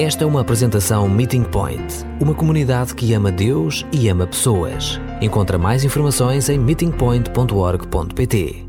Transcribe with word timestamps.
Esta 0.00 0.22
é 0.22 0.26
uma 0.28 0.42
apresentação 0.42 1.08
Meeting 1.08 1.42
Point, 1.42 2.04
uma 2.20 2.32
comunidade 2.32 2.94
que 2.94 3.12
ama 3.14 3.32
Deus 3.32 3.84
e 3.92 4.08
ama 4.08 4.28
pessoas. 4.28 5.00
Encontra 5.20 5.58
mais 5.58 5.82
informações 5.82 6.48
em 6.48 6.56
meetingpoint.org.pt. 6.56 8.64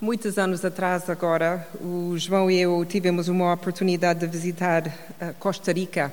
Muitos 0.00 0.38
anos 0.38 0.64
atrás, 0.64 1.10
agora, 1.10 1.68
o 1.82 2.14
João 2.16 2.50
e 2.50 2.58
eu 2.58 2.82
tivemos 2.86 3.28
uma 3.28 3.52
oportunidade 3.52 4.20
de 4.20 4.26
visitar 4.26 4.90
a 5.20 5.34
Costa 5.34 5.70
Rica. 5.70 6.10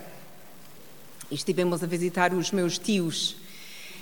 E 1.32 1.36
estivemos 1.36 1.82
a 1.82 1.88
visitar 1.88 2.34
os 2.34 2.52
meus 2.52 2.78
tios. 2.78 3.38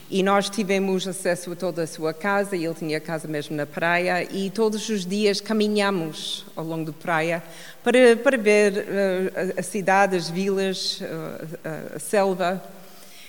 E 0.10 0.24
nós 0.24 0.50
tivemos 0.50 1.06
acesso 1.06 1.52
a 1.52 1.56
toda 1.56 1.84
a 1.84 1.88
sua 1.88 2.14
casa, 2.14 2.56
ele 2.56 2.74
tinha 2.74 2.98
casa 2.98 3.28
mesmo 3.28 3.58
na 3.58 3.66
praia, 3.66 4.26
e 4.32 4.50
todos 4.50 4.88
os 4.88 5.06
dias 5.06 5.42
caminhamos 5.42 6.46
ao 6.56 6.64
longo 6.64 6.86
da 6.86 6.94
praia 6.94 7.44
para, 7.84 8.16
para 8.16 8.38
ver 8.38 8.74
uh, 8.74 9.60
a, 9.60 9.62
cidade, 9.62 10.16
as 10.16 10.30
vilas, 10.30 11.02
uh, 11.02 11.96
a, 11.96 12.00
selva. 12.00 12.64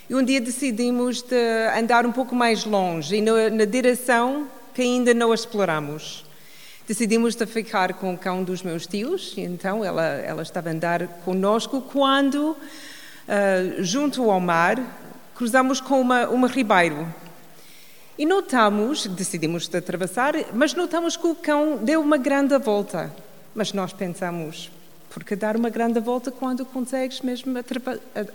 E 0.08 0.14
um 0.14 0.22
dia 0.22 0.40
decidimos 0.40 1.20
de 1.20 1.34
andar 1.76 2.06
um 2.06 2.12
pouco 2.12 2.32
mais 2.36 2.64
longe, 2.64 3.16
e 3.16 3.20
na, 3.20 3.50
na 3.50 3.64
direção 3.64 4.46
que 4.72 4.82
ainda 4.82 5.12
não 5.12 5.34
exploramos. 5.34 6.24
Decidimos 6.86 7.34
de 7.34 7.44
ficar 7.44 7.94
com 7.94 8.14
o 8.14 8.16
cão 8.16 8.44
dos 8.44 8.62
meus 8.62 8.86
tios, 8.86 9.34
e 9.36 9.40
então 9.40 9.84
ela, 9.84 10.04
ela 10.04 10.42
estava 10.42 10.68
a 10.68 10.72
andar 10.72 11.08
conosco 11.24 11.80
quando, 11.80 12.52
uh, 12.52 13.82
junto 13.82 14.30
ao 14.30 14.38
mar, 14.38 14.78
cruzamos 15.38 15.80
com 15.80 16.00
uma, 16.00 16.28
uma 16.28 16.48
ribeiro. 16.48 17.06
E 18.18 18.26
notamos, 18.26 19.06
decidimos 19.06 19.68
de 19.68 19.78
atravessar, 19.78 20.34
mas 20.52 20.74
notamos 20.74 21.16
que 21.16 21.28
o 21.28 21.34
cão 21.36 21.76
deu 21.76 22.00
uma 22.00 22.16
grande 22.16 22.58
volta. 22.58 23.14
Mas 23.54 23.72
nós 23.72 23.92
pensamos, 23.92 24.68
por 25.08 25.22
que 25.22 25.36
dar 25.36 25.54
uma 25.54 25.70
grande 25.70 26.00
volta 26.00 26.32
quando 26.32 26.66
consegues 26.66 27.20
mesmo 27.20 27.54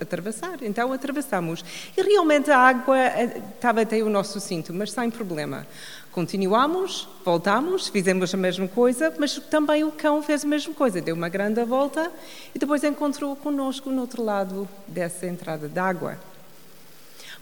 atravessar? 0.00 0.62
Então 0.62 0.94
atravessamos. 0.94 1.62
E 1.94 2.00
realmente 2.00 2.50
a 2.50 2.58
água 2.58 2.98
eh, 2.98 3.42
estava 3.54 3.82
até 3.82 4.02
o 4.02 4.08
nosso 4.08 4.40
cinto, 4.40 4.72
mas 4.72 4.90
sem 4.90 5.10
problema. 5.10 5.66
Continuamos, 6.10 7.06
voltamos, 7.22 7.88
fizemos 7.88 8.32
a 8.32 8.38
mesma 8.38 8.66
coisa, 8.66 9.12
mas 9.18 9.38
também 9.50 9.84
o 9.84 9.92
cão 9.92 10.22
fez 10.22 10.42
a 10.42 10.48
mesma 10.48 10.72
coisa, 10.72 11.02
deu 11.02 11.14
uma 11.14 11.28
grande 11.28 11.62
volta 11.64 12.10
e 12.54 12.58
depois 12.58 12.82
encontrou 12.82 13.36
conosco 13.36 13.90
no 13.90 14.00
outro 14.00 14.24
lado 14.24 14.66
dessa 14.88 15.26
entrada 15.26 15.68
d'água. 15.68 16.16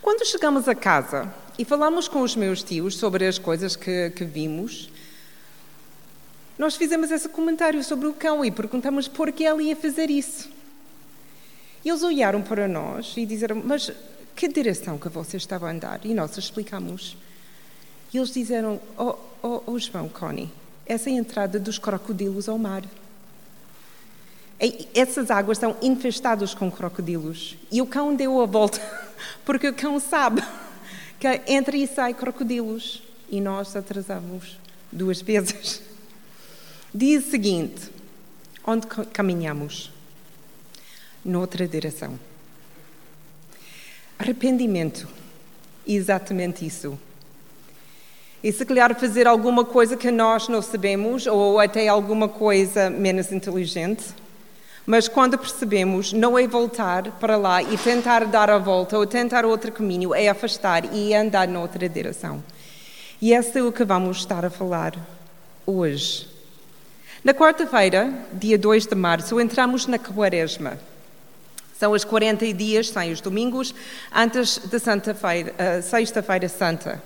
Quando 0.02 0.26
chegamos 0.26 0.66
a 0.66 0.74
casa 0.74 1.32
e 1.56 1.64
falamos 1.64 2.08
com 2.08 2.22
os 2.22 2.34
meus 2.34 2.60
tios 2.60 2.96
sobre 2.96 3.24
as 3.24 3.38
coisas 3.38 3.76
que, 3.76 4.10
que 4.10 4.24
vimos, 4.24 4.90
nós 6.58 6.74
fizemos 6.74 7.12
esse 7.12 7.28
comentário 7.28 7.82
sobre 7.84 8.08
o 8.08 8.12
cão 8.12 8.44
e 8.44 8.50
perguntamos 8.50 9.06
por 9.06 9.30
que 9.30 9.44
ele 9.44 9.62
ia 9.62 9.76
fazer 9.76 10.10
isso. 10.10 10.50
Eles 11.84 12.02
olharam 12.02 12.42
para 12.42 12.66
nós 12.66 13.14
e 13.16 13.24
disseram: 13.24 13.62
Mas 13.64 13.92
que 14.34 14.48
direção 14.48 14.98
que 14.98 15.08
você 15.08 15.36
estava 15.36 15.68
a 15.68 15.70
andar? 15.70 16.00
E 16.02 16.12
nós 16.12 16.36
explicamos. 16.36 17.16
E 18.12 18.18
eles 18.18 18.32
disseram: 18.32 18.80
Oh, 18.98 19.14
oh, 19.40 19.62
oh 19.66 19.78
João, 19.78 20.08
Connie, 20.08 20.50
essa 20.84 21.10
é 21.10 21.12
a 21.12 21.16
entrada 21.16 21.60
dos 21.60 21.78
crocodilos 21.78 22.48
ao 22.48 22.58
mar. 22.58 22.82
Essas 24.94 25.28
águas 25.28 25.58
estão 25.58 25.76
infestadas 25.82 26.54
com 26.54 26.70
crocodilos. 26.70 27.56
E 27.70 27.82
o 27.82 27.86
cão 27.86 28.14
deu 28.14 28.40
a 28.40 28.46
volta 28.46 28.80
porque 29.44 29.68
o 29.68 29.74
cão 29.74 29.98
sabe 29.98 30.40
que 31.18 31.40
entra 31.48 31.76
e 31.76 31.86
sai 31.86 32.14
crocodilos 32.14 33.02
e 33.28 33.40
nós 33.40 33.74
atrasamos 33.74 34.56
duas 34.92 35.20
vezes. 35.20 35.82
Diz 36.94 37.26
o 37.26 37.30
seguinte: 37.30 37.90
onde 38.64 38.86
caminhamos? 39.12 39.90
Noutra 41.24 41.66
direção. 41.66 42.18
Arrependimento. 44.18 45.08
Exatamente 45.84 46.64
isso. 46.64 46.96
E 48.42 48.52
se 48.52 48.64
calhar 48.64 48.94
fazer 48.98 49.26
alguma 49.26 49.64
coisa 49.64 49.96
que 49.96 50.10
nós 50.10 50.48
não 50.48 50.62
sabemos, 50.62 51.26
ou 51.26 51.58
até 51.58 51.88
alguma 51.88 52.28
coisa 52.28 52.90
menos 52.90 53.32
inteligente, 53.32 54.04
mas 54.86 55.06
quando 55.06 55.38
percebemos, 55.38 56.12
não 56.12 56.38
é 56.38 56.46
voltar 56.46 57.12
para 57.12 57.36
lá 57.36 57.62
e 57.62 57.76
tentar 57.78 58.24
dar 58.26 58.50
a 58.50 58.58
volta 58.58 58.98
ou 58.98 59.06
tentar 59.06 59.44
outro 59.44 59.70
caminho, 59.70 60.14
é 60.14 60.28
afastar 60.28 60.92
e 60.92 61.14
andar 61.14 61.46
noutra 61.46 61.88
direção. 61.88 62.42
E 63.20 63.32
esse 63.32 63.58
é 63.58 63.62
o 63.62 63.70
que 63.70 63.84
vamos 63.84 64.18
estar 64.18 64.44
a 64.44 64.50
falar 64.50 64.94
hoje. 65.64 66.28
Na 67.22 67.32
quarta-feira, 67.32 68.12
dia 68.32 68.58
2 68.58 68.86
de 68.86 68.96
março, 68.96 69.40
entramos 69.40 69.86
na 69.86 69.96
Quaresma. 69.96 70.76
São 71.78 71.92
os 71.92 72.04
40 72.04 72.52
dias, 72.52 72.88
sem 72.88 73.12
os 73.12 73.20
domingos, 73.20 73.72
antes 74.12 74.58
da 74.58 74.78
uh, 74.78 75.82
Sexta-feira 75.82 76.48
Santa. 76.48 77.00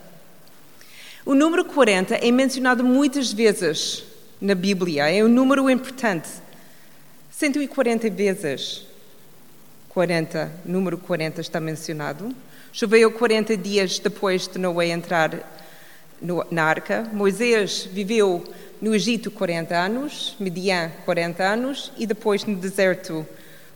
O 1.26 1.34
número 1.34 1.66
40 1.66 2.14
é 2.14 2.30
mencionado 2.30 2.82
muitas 2.82 3.32
vezes 3.32 4.04
na 4.40 4.54
Bíblia, 4.54 5.10
é 5.10 5.22
um 5.22 5.28
número 5.28 5.68
importante. 5.68 6.28
140 7.38 8.08
vezes 8.08 8.86
40, 9.90 10.50
número 10.64 10.96
40 10.96 11.42
está 11.42 11.60
mencionado. 11.60 12.34
Choveu 12.72 13.12
40 13.12 13.58
dias 13.58 13.98
depois 13.98 14.48
de 14.48 14.58
Noé 14.58 14.86
entrar 14.86 15.60
no, 16.18 16.46
na 16.50 16.64
arca. 16.64 17.02
Moisés 17.12 17.90
viveu 17.92 18.42
no 18.80 18.94
Egito 18.94 19.30
40 19.30 19.76
anos, 19.76 20.34
Midian 20.40 20.90
40 21.04 21.44
anos 21.44 21.92
e 21.98 22.06
depois 22.06 22.42
no 22.46 22.56
deserto 22.56 23.26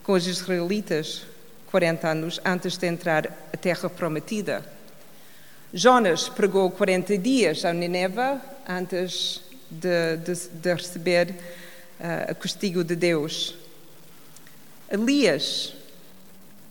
com 0.05 0.13
os 0.15 0.27
israelitas 0.27 1.27
40 1.71 2.09
anos 2.09 2.41
antes 2.43 2.79
de 2.79 2.87
entrar 2.87 3.27
a 3.53 3.57
terra 3.59 3.91
prometida. 3.91 4.65
Jonas 5.71 6.31
pregou 6.31 6.71
40 6.71 7.19
dias 7.19 7.67
a 7.67 7.75
Nineva 7.75 8.41
antes 8.67 9.43
de, 9.71 10.17
de, 10.17 10.49
de 10.49 10.75
receber 10.75 11.35
uh, 12.01 12.35
castigo 12.35 12.83
de 12.83 12.97
Deus. 12.97 13.55
Elias 14.91 15.75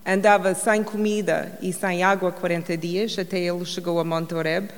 andava 0.06 0.54
sem 0.56 0.84
comida 0.84 1.58
e 1.62 1.72
sem 1.72 2.04
água 2.04 2.32
40 2.32 2.76
dias, 2.76 3.18
até 3.18 3.40
ele 3.40 3.64
chegou 3.64 4.00
a 4.00 4.04
Monte 4.04 4.34
Oreb. 4.34 4.70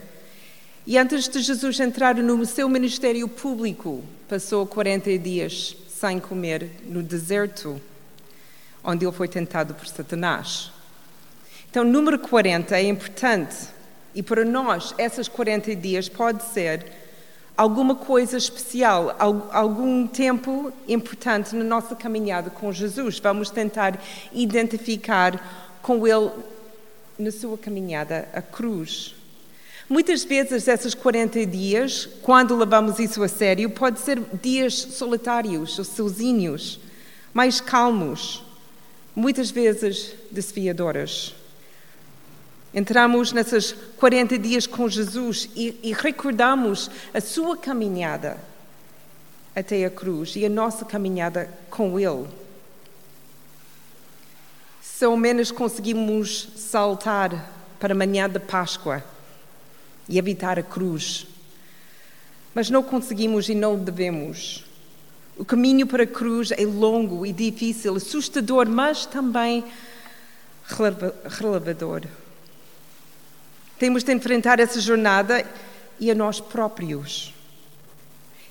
E 0.85 0.97
antes 0.97 1.27
de 1.27 1.41
Jesus 1.41 1.79
entrar 1.79 2.15
no 2.15 2.45
seu 2.45 2.67
ministério 2.67 3.27
público, 3.27 4.03
passou 4.27 4.65
40 4.65 5.17
dias 5.19 5.75
sem 5.87 6.19
comer 6.19 6.69
no 6.85 7.03
deserto, 7.03 7.79
onde 8.83 9.05
ele 9.05 9.13
foi 9.13 9.27
tentado 9.27 9.73
por 9.73 9.87
Satanás. 9.87 10.71
Então, 11.69 11.83
número 11.83 12.19
40 12.19 12.75
é 12.75 12.83
importante. 12.83 13.55
E 14.13 14.21
para 14.21 14.43
nós, 14.43 14.93
esses 14.97 15.27
40 15.27 15.75
dias 15.75 16.09
pode 16.09 16.43
ser 16.43 16.85
alguma 17.61 17.93
coisa 17.93 18.37
especial, 18.37 19.15
algum 19.51 20.07
tempo 20.07 20.73
importante 20.87 21.55
na 21.55 21.63
nossa 21.63 21.95
caminhada 21.95 22.49
com 22.49 22.73
Jesus. 22.73 23.19
Vamos 23.19 23.51
tentar 23.51 24.01
identificar 24.33 25.79
com 25.79 26.07
Ele 26.07 26.31
na 27.19 27.31
sua 27.31 27.55
caminhada 27.59 28.27
a 28.33 28.41
cruz. 28.41 29.13
Muitas 29.87 30.23
vezes, 30.23 30.67
esses 30.67 30.95
40 30.95 31.45
dias, 31.45 32.09
quando 32.23 32.55
levamos 32.55 32.97
isso 32.97 33.21
a 33.21 33.27
sério, 33.27 33.69
pode 33.69 33.99
ser 33.99 34.19
dias 34.41 34.73
solitários 34.73 35.77
ou 35.77 35.85
sozinhos, 35.85 36.79
mais 37.31 37.61
calmos, 37.61 38.43
muitas 39.15 39.51
vezes 39.51 40.15
desfiadoras. 40.31 41.35
Entramos 42.73 43.33
nesses 43.33 43.73
40 43.97 44.37
dias 44.37 44.65
com 44.65 44.87
Jesus 44.87 45.49
e, 45.55 45.77
e 45.83 45.93
recordamos 45.93 46.89
a 47.13 47.19
sua 47.19 47.57
caminhada 47.57 48.37
até 49.53 49.83
a 49.83 49.89
cruz 49.89 50.35
e 50.37 50.45
a 50.45 50.49
nossa 50.49 50.85
caminhada 50.85 51.49
com 51.69 51.99
Ele. 51.99 52.27
Se 54.81 55.03
ao 55.03 55.17
menos 55.17 55.51
conseguimos 55.51 56.49
saltar 56.55 57.51
para 57.77 57.93
a 57.93 57.97
manhã 57.97 58.29
de 58.29 58.39
Páscoa 58.39 59.03
e 60.07 60.17
evitar 60.17 60.57
a 60.57 60.63
cruz, 60.63 61.27
mas 62.53 62.69
não 62.69 62.83
conseguimos 62.83 63.49
e 63.49 63.55
não 63.55 63.77
devemos. 63.77 64.65
O 65.37 65.43
caminho 65.43 65.87
para 65.87 66.03
a 66.03 66.07
cruz 66.07 66.51
é 66.51 66.65
longo 66.65 67.25
e 67.25 67.33
difícil, 67.33 67.95
assustador, 67.95 68.69
mas 68.69 69.05
também 69.05 69.65
relevador. 71.27 72.03
Temos 73.81 74.03
de 74.03 74.13
enfrentar 74.13 74.59
essa 74.59 74.79
jornada 74.79 75.43
e 75.99 76.11
a 76.11 76.13
nós 76.13 76.39
próprios. 76.39 77.33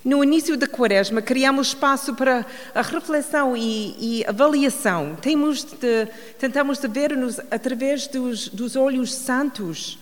No 0.05 0.25
início 0.25 0.57
da 0.57 0.67
quaresma, 0.67 1.23
criamos 1.23 1.69
espaço 1.69 2.17
para 2.17 2.45
a 2.75 2.83
reflexão 2.83 3.57
e, 3.57 3.95
e 4.01 4.25
avaliação. 4.27 5.17
Temos 5.23 5.63
de, 5.63 6.09
tentamos 6.37 6.81
de 6.81 6.89
ver-nos 6.89 7.39
através 7.49 8.09
dos, 8.09 8.49
dos 8.49 8.75
olhos 8.75 9.15
santos 9.15 10.01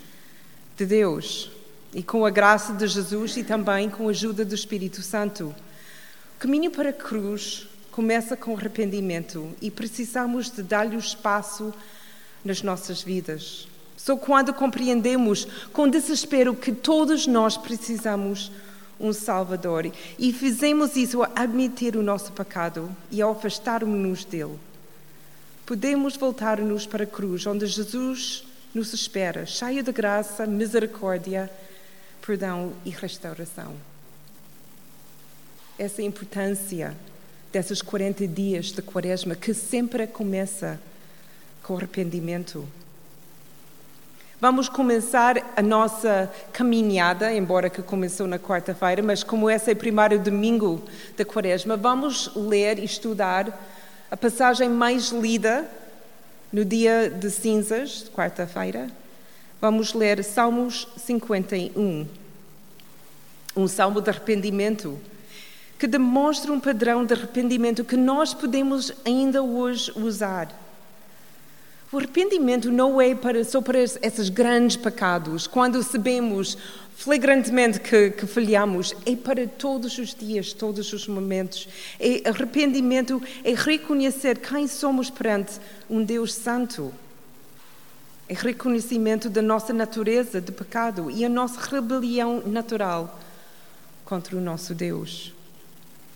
de 0.78 0.86
Deus 0.86 1.50
e 1.92 2.02
com 2.02 2.24
a 2.24 2.30
graça 2.30 2.72
de 2.72 2.86
Jesus 2.86 3.36
e 3.36 3.44
também 3.44 3.90
com 3.90 4.08
a 4.08 4.10
ajuda 4.12 4.46
do 4.46 4.54
Espírito 4.54 5.02
Santo. 5.02 5.54
O 6.36 6.38
caminho 6.38 6.70
para 6.70 6.88
a 6.88 6.94
cruz 6.94 7.68
começa 7.92 8.34
com 8.34 8.56
arrependimento 8.56 9.54
e 9.60 9.70
precisamos 9.70 10.50
de 10.50 10.62
dar-lhe 10.62 10.96
espaço 10.96 11.74
nas 12.42 12.62
nossas 12.62 13.02
vidas. 13.02 13.68
Só 14.08 14.16
quando 14.16 14.54
compreendemos 14.54 15.46
com 15.70 15.86
desespero 15.86 16.56
que 16.56 16.72
todos 16.72 17.26
nós 17.26 17.58
precisamos 17.58 18.50
um 18.98 19.12
Salvador 19.12 19.92
e 20.18 20.32
fizemos 20.32 20.96
isso 20.96 21.22
a 21.22 21.30
admitir 21.34 21.94
o 21.94 22.02
nosso 22.02 22.32
pecado 22.32 22.90
e 23.10 23.20
a 23.20 23.28
afastarmos-nos 23.28 24.24
dele, 24.24 24.58
podemos 25.66 26.16
voltar-nos 26.16 26.86
para 26.86 27.04
a 27.04 27.06
cruz, 27.06 27.46
onde 27.46 27.66
Jesus 27.66 28.46
nos 28.74 28.94
espera, 28.94 29.44
cheio 29.44 29.82
de 29.82 29.92
graça, 29.92 30.46
misericórdia, 30.46 31.50
perdão 32.26 32.72
e 32.86 32.88
restauração. 32.88 33.76
Essa 35.78 36.00
é 36.00 36.06
importância 36.06 36.96
desses 37.52 37.82
40 37.82 38.26
dias 38.26 38.72
de 38.72 38.80
quaresma, 38.80 39.34
que 39.34 39.52
sempre 39.52 40.06
começa 40.06 40.80
com 41.62 41.76
arrependimento. 41.76 42.66
Vamos 44.40 44.68
começar 44.68 45.52
a 45.56 45.60
nossa 45.60 46.32
caminhada, 46.52 47.34
embora 47.34 47.68
que 47.68 47.82
começou 47.82 48.24
na 48.28 48.38
quarta-feira, 48.38 49.02
mas 49.02 49.24
como 49.24 49.50
esse 49.50 49.68
é 49.68 49.72
o 49.72 49.76
primeiro 49.76 50.16
domingo 50.16 50.80
da 51.16 51.24
quaresma, 51.24 51.76
vamos 51.76 52.30
ler 52.36 52.78
e 52.78 52.84
estudar 52.84 53.48
a 54.08 54.16
passagem 54.16 54.68
mais 54.68 55.08
lida 55.08 55.68
no 56.52 56.64
dia 56.64 57.10
de 57.10 57.28
cinzas, 57.32 58.08
quarta-feira. 58.14 58.86
Vamos 59.60 59.92
ler 59.92 60.22
Salmos 60.22 60.86
51, 60.98 62.06
um 63.56 63.66
salmo 63.66 64.00
de 64.00 64.08
arrependimento 64.08 64.96
que 65.80 65.88
demonstra 65.88 66.52
um 66.52 66.60
padrão 66.60 67.04
de 67.04 67.12
arrependimento 67.12 67.82
que 67.82 67.96
nós 67.96 68.34
podemos 68.34 68.92
ainda 69.04 69.42
hoje 69.42 69.92
usar. 69.96 70.48
O 71.90 71.96
arrependimento 71.96 72.70
não 72.70 73.00
é 73.00 73.14
para, 73.14 73.42
só 73.44 73.62
para 73.62 73.80
esses 73.80 74.28
grandes 74.28 74.76
pecados, 74.76 75.46
quando 75.46 75.82
sabemos 75.82 76.58
flagrantemente 76.94 77.80
que, 77.80 78.10
que 78.10 78.26
falhamos, 78.26 78.94
é 79.06 79.16
para 79.16 79.46
todos 79.46 79.96
os 79.96 80.14
dias, 80.14 80.52
todos 80.52 80.92
os 80.92 81.08
momentos. 81.08 81.66
É, 81.98 82.28
arrependimento 82.28 83.22
é 83.42 83.54
reconhecer 83.54 84.38
quem 84.38 84.68
somos 84.68 85.08
perante 85.08 85.52
um 85.88 86.04
Deus 86.04 86.34
Santo. 86.34 86.92
É 88.28 88.34
reconhecimento 88.34 89.30
da 89.30 89.40
nossa 89.40 89.72
natureza 89.72 90.42
de 90.42 90.52
pecado 90.52 91.10
e 91.10 91.24
a 91.24 91.28
nossa 91.28 91.58
rebelião 91.58 92.42
natural 92.44 93.18
contra 94.04 94.36
o 94.36 94.40
nosso 94.40 94.74
Deus. 94.74 95.32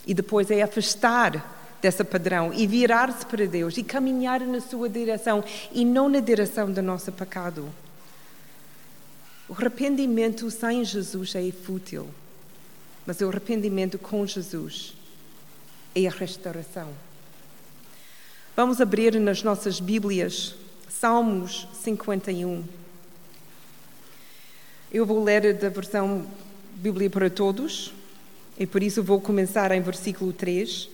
E 0.06 0.12
depois 0.12 0.50
é 0.50 0.60
afastar 0.60 1.61
dessa 1.82 2.04
padrão 2.04 2.54
e 2.54 2.64
virar-se 2.66 3.26
para 3.26 3.44
Deus 3.44 3.76
e 3.76 3.82
caminhar 3.82 4.40
na 4.40 4.60
sua 4.60 4.88
direção 4.88 5.44
e 5.72 5.84
não 5.84 6.08
na 6.08 6.20
direção 6.20 6.70
do 6.70 6.80
nosso 6.80 7.10
pecado. 7.10 7.68
O 9.48 9.52
arrependimento 9.52 10.48
sem 10.50 10.84
Jesus 10.84 11.34
é 11.34 11.50
fútil, 11.50 12.08
mas 13.04 13.20
o 13.20 13.28
arrependimento 13.28 13.98
com 13.98 14.24
Jesus 14.24 14.94
é 15.94 16.06
a 16.06 16.10
restauração. 16.10 16.88
Vamos 18.54 18.80
abrir 18.80 19.18
nas 19.18 19.42
nossas 19.42 19.80
Bíblias 19.80 20.54
Salmos 20.88 21.66
51. 21.82 22.64
Eu 24.92 25.04
vou 25.04 25.24
ler 25.24 25.54
da 25.54 25.68
versão 25.68 26.26
Bíblia 26.76 27.10
para 27.10 27.28
Todos. 27.28 27.92
E 28.58 28.66
por 28.66 28.82
isso 28.82 29.02
vou 29.02 29.20
começar 29.20 29.72
em 29.72 29.80
versículo 29.80 30.32
3. 30.32 30.91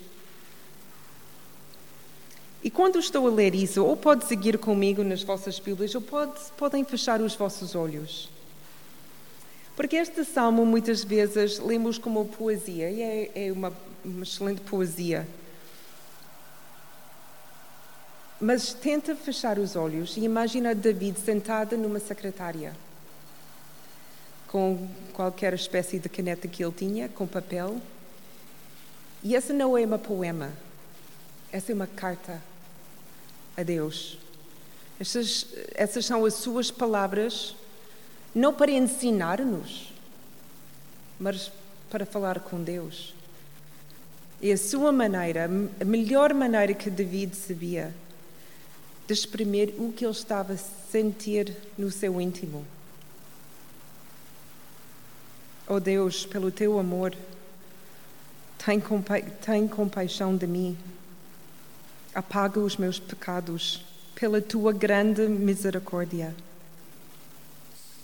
E 2.62 2.70
quando 2.70 2.98
estou 2.98 3.26
a 3.26 3.30
ler 3.30 3.54
isso, 3.54 3.84
ou 3.84 3.96
pode 3.96 4.26
seguir 4.26 4.58
comigo 4.58 5.04
nas 5.04 5.22
vossas 5.22 5.58
Bíblias, 5.58 5.94
ou 5.94 6.00
pode, 6.00 6.32
podem 6.56 6.84
fechar 6.84 7.20
os 7.20 7.34
vossos 7.34 7.74
olhos. 7.74 8.28
Porque 9.76 9.96
este 9.96 10.24
salmo 10.24 10.66
muitas 10.66 11.04
vezes 11.04 11.58
lemos 11.60 11.98
como 11.98 12.24
poesia, 12.24 12.90
e 12.90 13.00
é, 13.00 13.46
é 13.46 13.52
uma, 13.52 13.72
uma 14.04 14.24
excelente 14.24 14.60
poesia. 14.62 15.26
Mas 18.40 18.72
tenta 18.72 19.14
fechar 19.14 19.58
os 19.58 19.74
olhos 19.74 20.16
e 20.16 20.20
imagina 20.20 20.74
David 20.74 21.18
sentado 21.18 21.76
numa 21.76 21.98
secretária 21.98 22.72
com 24.48 24.88
qualquer 25.12 25.52
espécie 25.54 25.98
de 25.98 26.08
caneta 26.08 26.48
que 26.48 26.64
ele 26.64 26.72
tinha, 26.72 27.08
com 27.08 27.26
papel. 27.26 27.80
E 29.22 29.36
essa 29.36 29.52
não 29.52 29.76
é 29.76 29.84
uma 29.84 29.98
poema, 29.98 30.52
essa 31.52 31.72
é 31.72 31.74
uma 31.74 31.86
carta 31.86 32.42
a 33.56 33.62
Deus. 33.62 34.18
Essas, 35.00 35.46
essas 35.74 36.04
são 36.04 36.24
as 36.24 36.34
suas 36.34 36.70
palavras, 36.70 37.54
não 38.34 38.52
para 38.52 38.70
ensinar-nos, 38.70 39.92
mas 41.18 41.50
para 41.90 42.04
falar 42.04 42.40
com 42.40 42.62
Deus. 42.62 43.14
É 44.42 44.52
a 44.52 44.58
sua 44.58 44.92
maneira, 44.92 45.48
a 45.80 45.84
melhor 45.84 46.32
maneira 46.34 46.74
que 46.74 46.90
David 46.90 47.34
sabia 47.34 47.94
de 49.06 49.14
exprimir 49.14 49.74
o 49.78 49.92
que 49.92 50.04
ele 50.04 50.12
estava 50.12 50.52
a 50.52 50.56
sentir 50.56 51.56
no 51.76 51.90
seu 51.90 52.20
íntimo. 52.20 52.64
Oh 55.66 55.80
Deus, 55.80 56.26
pelo 56.26 56.50
teu 56.50 56.78
amor, 56.78 57.14
tem, 58.64 58.78
compa 58.78 59.20
tem 59.20 59.66
compaixão 59.66 60.36
de 60.36 60.46
mim. 60.46 60.78
Apaga 62.18 62.58
os 62.58 62.76
meus 62.76 62.98
pecados 62.98 63.80
pela 64.16 64.42
tua 64.42 64.72
grande 64.72 65.28
misericórdia. 65.28 66.34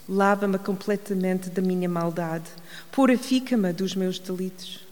Lava-me 0.08 0.56
completamente 0.56 1.50
da 1.50 1.60
minha 1.60 1.88
maldade, 1.88 2.48
purifica-me 2.92 3.72
dos 3.72 3.96
meus 3.96 4.20
delitos. 4.20 4.86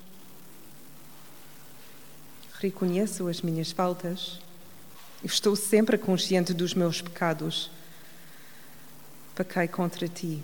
Reconheço 2.54 3.28
as 3.28 3.42
minhas 3.42 3.70
faltas, 3.70 4.40
estou 5.22 5.54
sempre 5.54 5.96
consciente 5.96 6.52
dos 6.52 6.74
meus 6.74 7.00
pecados. 7.00 7.70
Pequei 9.36 9.68
contra 9.68 10.08
ti, 10.08 10.42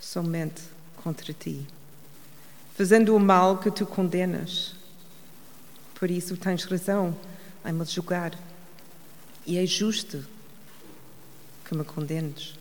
somente 0.00 0.60
contra 1.04 1.32
ti, 1.32 1.64
fazendo 2.76 3.14
o 3.14 3.20
mal 3.20 3.58
que 3.58 3.70
tu 3.70 3.86
condenas. 3.86 4.74
Por 5.94 6.10
isso 6.10 6.36
tens 6.36 6.64
razão 6.64 7.16
em 7.64 7.72
me 7.72 7.84
julgar, 7.84 8.38
e 9.46 9.58
é 9.58 9.66
justo 9.66 10.24
que 11.64 11.76
me 11.76 11.84
condenes. 11.84 12.54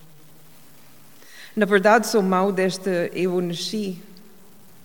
Na 1.55 1.65
verdade, 1.65 2.07
sou 2.07 2.23
mau 2.23 2.51
desde 2.51 3.11
eu 3.13 3.39
nasci. 3.39 4.01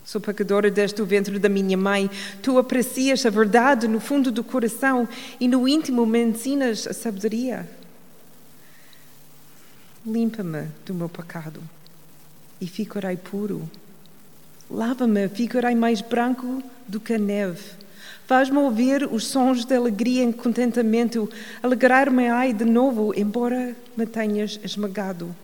Sou 0.05 0.21
pecadora 0.21 0.71
desde 0.71 1.01
o 1.03 1.07
ventre 1.07 1.39
da 1.39 1.49
minha 1.49 1.77
mãe. 1.77 2.11
Tu 2.43 2.59
aprecias 2.59 3.25
a 3.27 3.31
verdade 3.31 3.87
no 3.87 4.01
fundo 4.01 4.31
do 4.31 4.43
coração 4.43 5.09
e 5.39 5.47
no 5.47 5.69
íntimo 5.69 6.07
me 6.07 6.23
ensinas 6.23 6.87
a 6.87 6.93
sabedoria. 6.93 7.69
Limpa-me 10.07 10.69
do 10.87 10.95
meu 10.95 11.09
pecado 11.09 11.63
e 12.61 12.67
ficarei 12.67 13.17
puro. 13.17 13.69
Lava-me, 14.71 15.29
ficarei 15.29 15.75
mais 15.75 16.01
branco 16.01 16.63
do 16.87 17.01
que 17.01 17.15
a 17.15 17.19
neve. 17.19 17.63
Faz-me 18.29 18.59
ouvir 18.59 19.09
os 19.11 19.27
sons 19.27 19.65
de 19.65 19.75
alegria 19.75 20.23
e 20.23 20.35
contentamento, 20.35 21.31
alegrar-me-ai 21.63 22.53
de 22.53 22.67
novo, 22.67 23.19
embora 23.19 23.75
me 23.97 24.05
tenhas 24.05 24.61
esmagado. 24.63 25.35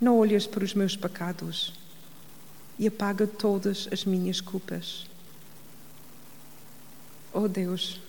Não 0.00 0.18
olhas 0.18 0.48
para 0.48 0.64
os 0.64 0.74
meus 0.74 0.96
pecados 0.96 1.74
e 2.76 2.88
apaga 2.88 3.24
todas 3.24 3.88
as 3.92 4.04
minhas 4.04 4.40
culpas. 4.40 5.06
Oh 7.32 7.46
Deus, 7.46 8.00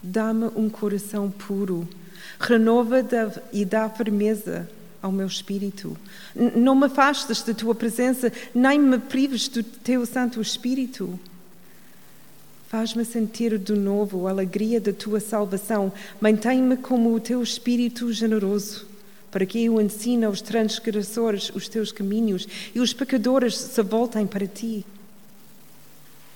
dá-me 0.00 0.44
um 0.54 0.70
coração 0.70 1.32
puro, 1.32 1.88
renova 2.38 3.04
e 3.52 3.64
dá 3.64 3.90
firmeza 3.90 4.70
ao 5.02 5.10
meu 5.10 5.26
espírito. 5.26 5.96
Não 6.54 6.76
me 6.76 6.86
afastes 6.86 7.42
da 7.42 7.52
tua 7.52 7.74
presença, 7.74 8.32
nem 8.54 8.78
me 8.78 8.98
prives 9.00 9.48
do 9.48 9.64
teu 9.64 10.06
Santo 10.06 10.40
Espírito. 10.40 11.18
Faz-me 12.74 13.04
sentir 13.04 13.56
de 13.56 13.72
novo 13.72 14.26
a 14.26 14.30
alegria 14.30 14.80
da 14.80 14.92
tua 14.92 15.20
salvação. 15.20 15.92
Mantém-me 16.20 16.76
como 16.76 17.14
o 17.14 17.20
teu 17.20 17.40
espírito 17.40 18.12
generoso, 18.12 18.84
para 19.30 19.46
que 19.46 19.64
eu 19.64 19.80
ensine 19.80 20.24
aos 20.24 20.40
transgressores 20.40 21.52
os 21.54 21.68
teus 21.68 21.92
caminhos 21.92 22.48
e 22.74 22.80
os 22.80 22.92
pecadores 22.92 23.54
se 23.56 23.80
voltem 23.80 24.26
para 24.26 24.44
ti. 24.48 24.84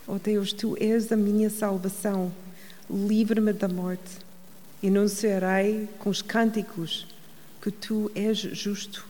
Oh 0.06 0.16
Deus, 0.16 0.52
tu 0.52 0.76
és 0.78 1.10
a 1.10 1.16
minha 1.16 1.50
salvação. 1.50 2.30
Livra-me 2.88 3.52
da 3.52 3.66
morte. 3.66 4.18
E 4.80 4.86
anunciarei 4.86 5.88
com 5.98 6.08
os 6.08 6.22
cânticos 6.22 7.04
que 7.60 7.72
tu 7.72 8.12
és 8.14 8.38
justo. 8.38 9.04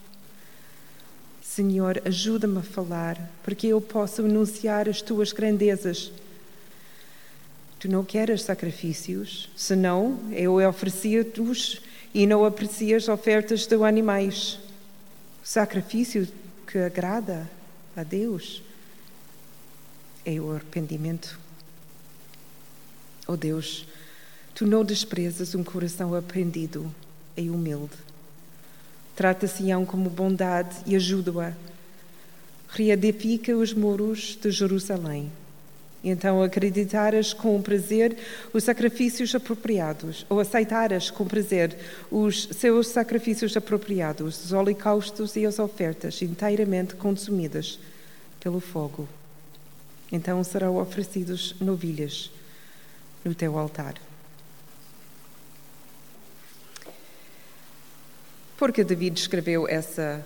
Senhor, 1.43 2.01
ajuda-me 2.07 2.61
a 2.61 2.63
falar, 2.63 3.21
para 3.43 3.55
que 3.55 3.69
eu 3.69 3.83
possa 3.83 4.23
anunciar 4.23 4.89
as 4.89 5.03
tuas 5.03 5.31
grandezas. 5.31 6.11
Tu 7.79 7.89
não 7.89 8.05
queres 8.05 8.43
sacrifícios, 8.43 9.49
senão 9.57 10.19
eu 10.33 10.57
oferecia-os 10.69 11.81
e 12.13 12.27
não 12.27 12.45
aprecias 12.45 13.09
ofertas 13.09 13.67
de 13.67 13.77
animais. 13.85 14.59
O 15.45 15.47
sacrifício 15.47 16.27
que 16.67 16.79
agrada 16.79 17.49
a 17.97 18.03
Deus 18.03 18.63
é 20.25 20.41
o 20.41 20.51
arrependimento. 20.51 21.39
Oh 23.27 23.37
Deus, 23.37 23.87
tu 24.55 24.67
não 24.67 24.85
desprezas 24.85 25.55
um 25.55 25.63
coração 25.63 26.15
arrependido 26.15 26.93
e 27.37 27.49
humilde. 27.49 27.95
Trata 29.15 29.47
Sião 29.47 29.85
como 29.85 30.11
bondade 30.11 30.77
e 30.85 30.97
ajuda-a. 30.97 31.53
Reedifica 32.69 33.57
os 33.57 33.73
muros 33.73 34.37
de 34.41 34.51
Jerusalém. 34.51 35.31
Então 36.03 36.43
acreditaras 36.43 37.33
com 37.33 37.61
prazer 37.61 38.17
os 38.53 38.63
sacrifícios 38.63 39.35
apropriados, 39.35 40.25
ou 40.29 40.39
aceitaras 40.39 41.11
com 41.11 41.27
prazer 41.27 41.77
os 42.11 42.45
seus 42.53 42.89
sacrifícios 42.89 43.57
apropriados, 43.57 44.45
os 44.45 44.53
holocaustos 44.53 45.35
e 45.35 45.45
as 45.45 45.59
ofertas 45.59 46.23
inteiramente 46.23 46.95
consumidas 46.95 47.79
pelo 48.39 48.61
fogo. 48.61 49.09
Então 50.11 50.43
serão 50.45 50.77
oferecidos 50.77 51.55
novilhas 51.61 52.31
no 53.25 53.35
teu 53.35 53.59
altar. 53.59 53.95
Porque 58.57 58.83
David 58.83 59.21
escreveu 59.21 59.69
essa, 59.69 60.25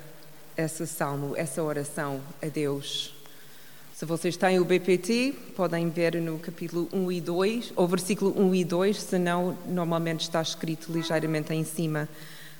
essa 0.56 0.86
salmo, 0.86 1.34
essa 1.36 1.62
oração 1.62 2.20
a 2.40 2.46
Deus 2.46 3.21
se 4.02 4.06
vocês 4.06 4.36
têm 4.36 4.58
o 4.58 4.64
BPT, 4.64 5.32
podem 5.54 5.88
ver 5.88 6.20
no 6.20 6.36
capítulo 6.36 6.88
1 6.92 7.12
e 7.12 7.20
2, 7.20 7.72
ou 7.76 7.86
versículo 7.86 8.34
1 8.36 8.54
e 8.56 8.64
2, 8.64 8.96
senão 9.00 9.56
normalmente 9.64 10.22
está 10.22 10.42
escrito 10.42 10.90
ligeiramente 10.90 11.54
em 11.54 11.62
cima 11.62 12.08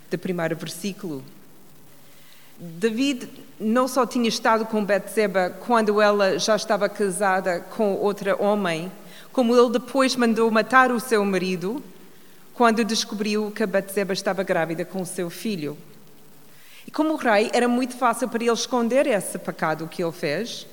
do 0.08 0.16
primeiro 0.16 0.54
versículo. 0.54 1.20
David 2.60 3.28
não 3.58 3.88
só 3.88 4.06
tinha 4.06 4.28
estado 4.28 4.66
com 4.66 4.84
Betseba 4.84 5.50
quando 5.66 6.00
ela 6.00 6.38
já 6.38 6.54
estava 6.54 6.88
casada 6.88 7.58
com 7.58 7.96
outro 7.96 8.40
homem, 8.40 8.92
como 9.32 9.52
ele 9.56 9.72
depois 9.72 10.14
mandou 10.14 10.48
matar 10.48 10.92
o 10.92 11.00
seu 11.00 11.24
marido 11.24 11.82
quando 12.54 12.84
descobriu 12.84 13.50
que 13.50 13.66
Betseba 13.66 14.12
estava 14.12 14.44
grávida 14.44 14.84
com 14.84 15.02
o 15.02 15.06
seu 15.06 15.28
filho. 15.28 15.76
E 16.86 16.90
como 16.92 17.16
rei, 17.16 17.50
era 17.52 17.66
muito 17.66 17.96
fácil 17.96 18.28
para 18.28 18.44
ele 18.44 18.52
esconder 18.52 19.08
esse 19.08 19.36
pecado 19.40 19.88
que 19.88 20.04
ele 20.04 20.12
fez 20.12 20.68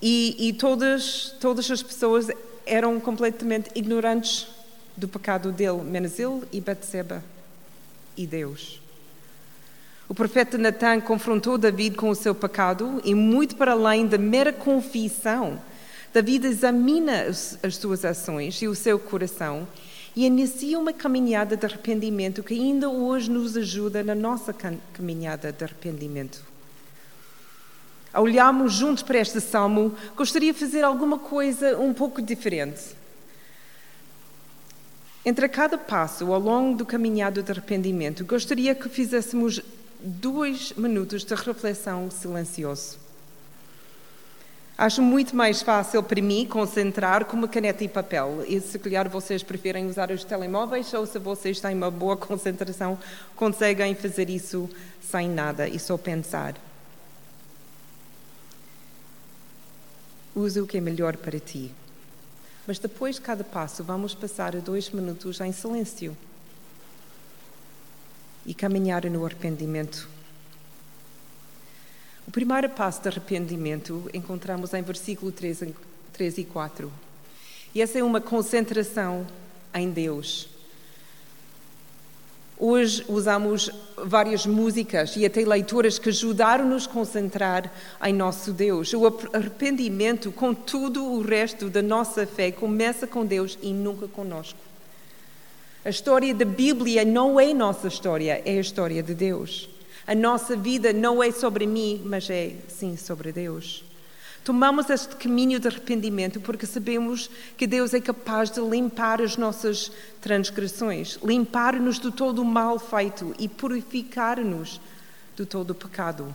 e, 0.00 0.48
e 0.48 0.52
todas, 0.52 1.34
todas 1.40 1.70
as 1.70 1.82
pessoas 1.82 2.28
eram 2.66 2.98
completamente 3.00 3.70
ignorantes 3.74 4.46
do 4.96 5.08
pecado 5.08 5.52
dele, 5.52 5.82
menos 5.82 6.18
ele 6.18 6.42
e 6.52 6.60
Batseba 6.60 7.22
e 8.16 8.26
Deus. 8.26 8.80
O 10.08 10.14
profeta 10.14 10.58
Natan 10.58 11.00
confrontou 11.00 11.56
David 11.56 11.96
com 11.96 12.10
o 12.10 12.14
seu 12.14 12.34
pecado 12.34 13.00
e, 13.04 13.14
muito 13.14 13.54
para 13.54 13.72
além 13.72 14.06
da 14.06 14.18
mera 14.18 14.52
confissão, 14.52 15.60
David 16.12 16.46
examina 16.46 17.26
as 17.28 17.76
suas 17.76 18.04
ações 18.04 18.60
e 18.60 18.66
o 18.66 18.74
seu 18.74 18.98
coração 18.98 19.68
e 20.16 20.26
inicia 20.26 20.78
uma 20.78 20.92
caminhada 20.92 21.56
de 21.56 21.64
arrependimento 21.64 22.42
que 22.42 22.54
ainda 22.54 22.90
hoje 22.90 23.30
nos 23.30 23.56
ajuda 23.56 24.02
na 24.02 24.14
nossa 24.14 24.52
caminhada 24.92 25.52
de 25.52 25.62
arrependimento. 25.62 26.49
Ao 28.12 28.24
olharmos 28.24 28.72
juntos 28.72 29.02
para 29.02 29.18
este 29.18 29.40
salmo, 29.40 29.94
gostaria 30.16 30.52
de 30.52 30.58
fazer 30.58 30.82
alguma 30.82 31.18
coisa 31.18 31.78
um 31.78 31.94
pouco 31.94 32.20
diferente. 32.20 32.96
Entre 35.24 35.48
cada 35.48 35.78
passo 35.78 36.32
ao 36.32 36.40
longo 36.40 36.78
do 36.78 36.86
caminhado 36.86 37.42
de 37.42 37.52
arrependimento, 37.52 38.24
gostaria 38.24 38.74
que 38.74 38.88
fizéssemos 38.88 39.60
dois 40.00 40.72
minutos 40.72 41.24
de 41.24 41.34
reflexão 41.34 42.10
silencioso. 42.10 42.98
Acho 44.76 45.02
muito 45.02 45.36
mais 45.36 45.60
fácil 45.60 46.02
para 46.02 46.22
mim 46.22 46.46
concentrar 46.46 47.26
com 47.26 47.36
uma 47.36 47.46
caneta 47.46 47.84
e 47.84 47.88
papel. 47.88 48.42
E 48.48 48.58
se 48.60 48.78
calhar 48.78 49.10
vocês 49.10 49.42
preferem 49.42 49.86
usar 49.86 50.10
os 50.10 50.24
telemóveis 50.24 50.92
ou 50.94 51.04
se 51.04 51.18
vocês 51.18 51.60
têm 51.60 51.76
uma 51.76 51.90
boa 51.90 52.16
concentração, 52.16 52.98
conseguem 53.36 53.94
fazer 53.94 54.30
isso 54.30 54.70
sem 55.02 55.28
nada 55.28 55.68
e 55.68 55.78
só 55.78 55.98
pensar. 55.98 56.54
Usa 60.34 60.62
o 60.62 60.66
que 60.66 60.78
é 60.78 60.80
melhor 60.80 61.16
para 61.16 61.40
ti. 61.40 61.72
Mas 62.66 62.78
depois 62.78 63.16
de 63.16 63.22
cada 63.22 63.42
passo, 63.42 63.82
vamos 63.82 64.14
passar 64.14 64.54
dois 64.56 64.90
minutos 64.90 65.40
em 65.40 65.52
silêncio 65.52 66.16
e 68.46 68.54
caminhar 68.54 69.04
no 69.06 69.24
arrependimento. 69.24 70.08
O 72.26 72.30
primeiro 72.30 72.68
passo 72.68 73.02
de 73.02 73.08
arrependimento 73.08 74.08
encontramos 74.14 74.72
em 74.72 74.82
versículo 74.82 75.32
3, 75.32 75.64
3 76.12 76.38
e 76.38 76.44
4. 76.44 76.92
E 77.74 77.82
essa 77.82 77.98
é 77.98 78.04
uma 78.04 78.20
concentração 78.20 79.26
em 79.74 79.90
Deus. 79.90 80.48
Hoje 82.62 83.02
usamos 83.08 83.70
várias 83.96 84.44
músicas 84.44 85.16
e 85.16 85.24
até 85.24 85.40
leituras 85.46 85.98
que 85.98 86.10
ajudaram-nos 86.10 86.86
a 86.86 86.90
concentrar 86.90 87.72
em 88.04 88.12
nosso 88.12 88.52
Deus. 88.52 88.92
O 88.92 89.06
arrependimento 89.32 90.30
com 90.30 90.52
tudo 90.52 91.02
o 91.02 91.22
resto 91.22 91.70
da 91.70 91.80
nossa 91.80 92.26
fé 92.26 92.52
começa 92.52 93.06
com 93.06 93.24
Deus 93.24 93.58
e 93.62 93.72
nunca 93.72 94.06
conosco. 94.06 94.58
A 95.82 95.88
história 95.88 96.34
da 96.34 96.44
Bíblia 96.44 97.02
não 97.02 97.40
é 97.40 97.54
nossa 97.54 97.88
história, 97.88 98.42
é 98.44 98.58
a 98.58 98.60
história 98.60 99.02
de 99.02 99.14
Deus. 99.14 99.66
A 100.06 100.14
nossa 100.14 100.54
vida 100.54 100.92
não 100.92 101.22
é 101.22 101.32
sobre 101.32 101.66
mim, 101.66 102.02
mas 102.04 102.28
é 102.28 102.52
sim 102.68 102.94
sobre 102.94 103.32
Deus. 103.32 103.82
Tomamos 104.42 104.88
este 104.88 105.16
caminho 105.16 105.60
de 105.60 105.68
arrependimento 105.68 106.40
porque 106.40 106.64
sabemos 106.66 107.30
que 107.58 107.66
Deus 107.66 107.92
é 107.92 108.00
capaz 108.00 108.50
de 108.50 108.60
limpar 108.60 109.20
as 109.20 109.36
nossas 109.36 109.92
transgressões, 110.20 111.18
limpar-nos 111.22 111.98
de 111.98 112.10
todo 112.10 112.40
o 112.40 112.44
mal 112.44 112.78
feito 112.78 113.34
e 113.38 113.48
purificar-nos 113.48 114.80
de 115.36 115.44
todo 115.44 115.70
o 115.70 115.74
pecado. 115.74 116.34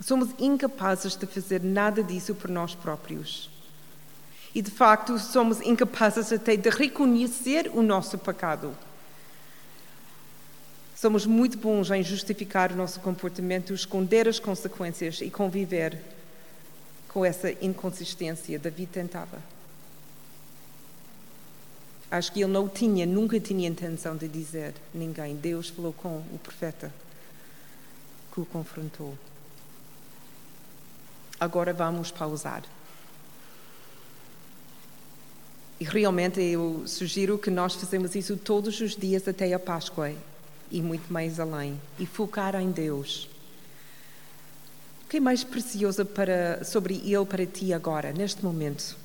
Somos 0.00 0.28
incapazes 0.38 1.16
de 1.16 1.26
fazer 1.26 1.62
nada 1.62 2.02
disso 2.02 2.34
por 2.34 2.50
nós 2.50 2.74
próprios. 2.74 3.48
E 4.54 4.60
de 4.60 4.70
facto, 4.70 5.18
somos 5.18 5.60
incapazes 5.62 6.32
até 6.32 6.54
de 6.54 6.68
reconhecer 6.68 7.70
o 7.72 7.82
nosso 7.82 8.18
pecado. 8.18 8.76
Somos 10.94 11.26
muito 11.26 11.58
bons 11.58 11.90
em 11.90 12.02
justificar 12.02 12.70
o 12.70 12.76
nosso 12.76 13.00
comportamento, 13.00 13.72
esconder 13.72 14.28
as 14.28 14.38
consequências 14.38 15.20
e 15.20 15.30
conviver 15.30 16.13
com 17.14 17.24
essa 17.24 17.52
inconsistência. 17.64 18.58
Davi 18.58 18.86
tentava. 18.86 19.38
Acho 22.10 22.32
que 22.32 22.42
ele 22.42 22.52
não 22.52 22.68
tinha, 22.68 23.06
nunca 23.06 23.38
tinha 23.38 23.68
intenção 23.68 24.16
de 24.16 24.26
dizer 24.26 24.74
ninguém. 24.92 25.36
Deus 25.36 25.68
falou 25.68 25.92
com 25.92 26.18
o 26.18 26.40
profeta 26.42 26.92
que 28.32 28.40
o 28.40 28.44
confrontou. 28.44 29.16
Agora 31.38 31.72
vamos 31.72 32.10
pausar. 32.10 32.64
E 35.78 35.84
realmente 35.84 36.40
eu 36.40 36.82
sugiro 36.86 37.38
que 37.38 37.50
nós 37.50 37.74
façamos 37.74 38.14
isso 38.16 38.36
todos 38.36 38.80
os 38.80 38.96
dias 38.96 39.26
até 39.28 39.52
a 39.52 39.58
Páscoa 39.58 40.12
e 40.70 40.82
muito 40.82 41.12
mais 41.12 41.38
além. 41.38 41.80
E 41.98 42.06
focar 42.06 42.56
em 42.56 42.70
Deus 42.70 43.28
que 45.14 45.18
é 45.18 45.20
mais 45.20 45.44
precioso 45.44 46.04
para, 46.04 46.64
sobre 46.64 46.96
Ele 47.04 47.24
para 47.24 47.46
ti 47.46 47.72
agora, 47.72 48.12
neste 48.12 48.44
momento? 48.44 48.96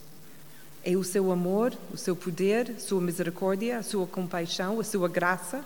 É 0.83 0.97
o 0.97 1.03
seu 1.03 1.31
amor, 1.31 1.71
o 1.93 1.97
seu 1.97 2.15
poder, 2.15 2.73
a 2.75 2.79
sua 2.79 2.99
misericórdia, 2.99 3.77
a 3.77 3.83
sua 3.83 4.07
compaixão, 4.07 4.79
a 4.79 4.83
sua 4.83 5.07
graça? 5.07 5.63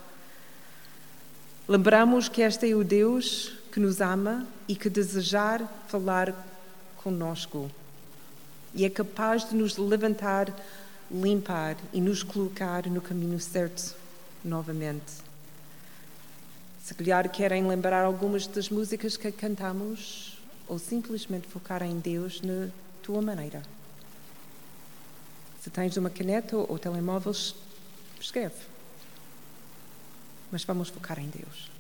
Lembramos 1.66 2.28
que 2.28 2.42
este 2.42 2.70
é 2.70 2.76
o 2.76 2.84
Deus 2.84 3.54
que 3.72 3.80
nos 3.80 4.02
ama 4.02 4.46
e 4.68 4.76
que 4.76 4.90
desejar 4.90 5.66
falar 5.88 6.36
conosco 6.98 7.72
e 8.76 8.84
é 8.84 8.90
capaz 8.90 9.48
de 9.50 9.56
nos 9.56 9.78
levantar, 9.78 10.54
limpar 11.10 11.78
e 11.94 12.02
nos 12.02 12.22
colocar 12.22 12.86
no 12.88 13.00
caminho 13.00 13.40
certo 13.40 13.96
novamente. 14.44 15.24
Se 16.84 16.94
calhar 16.94 17.30
querem 17.30 17.66
lembrar 17.66 18.04
algumas 18.04 18.46
das 18.46 18.68
músicas 18.68 19.16
que 19.16 19.32
cantamos 19.32 20.33
ou 20.68 20.80
simplesmente 20.80 21.48
focar 21.48 21.84
em 21.84 22.00
Deus 22.00 22.42
na 22.42 22.70
tua 23.02 23.22
maneira. 23.22 23.62
Se 25.62 25.70
tens 25.70 25.96
uma 25.98 26.10
caneta 26.10 26.58
ou 26.58 26.78
telemóvel, 26.78 27.34
escreve. 28.20 28.56
Mas 30.52 30.64
vamos 30.64 30.90
focar 30.90 31.20
em 31.20 31.30
Deus. 31.30 31.73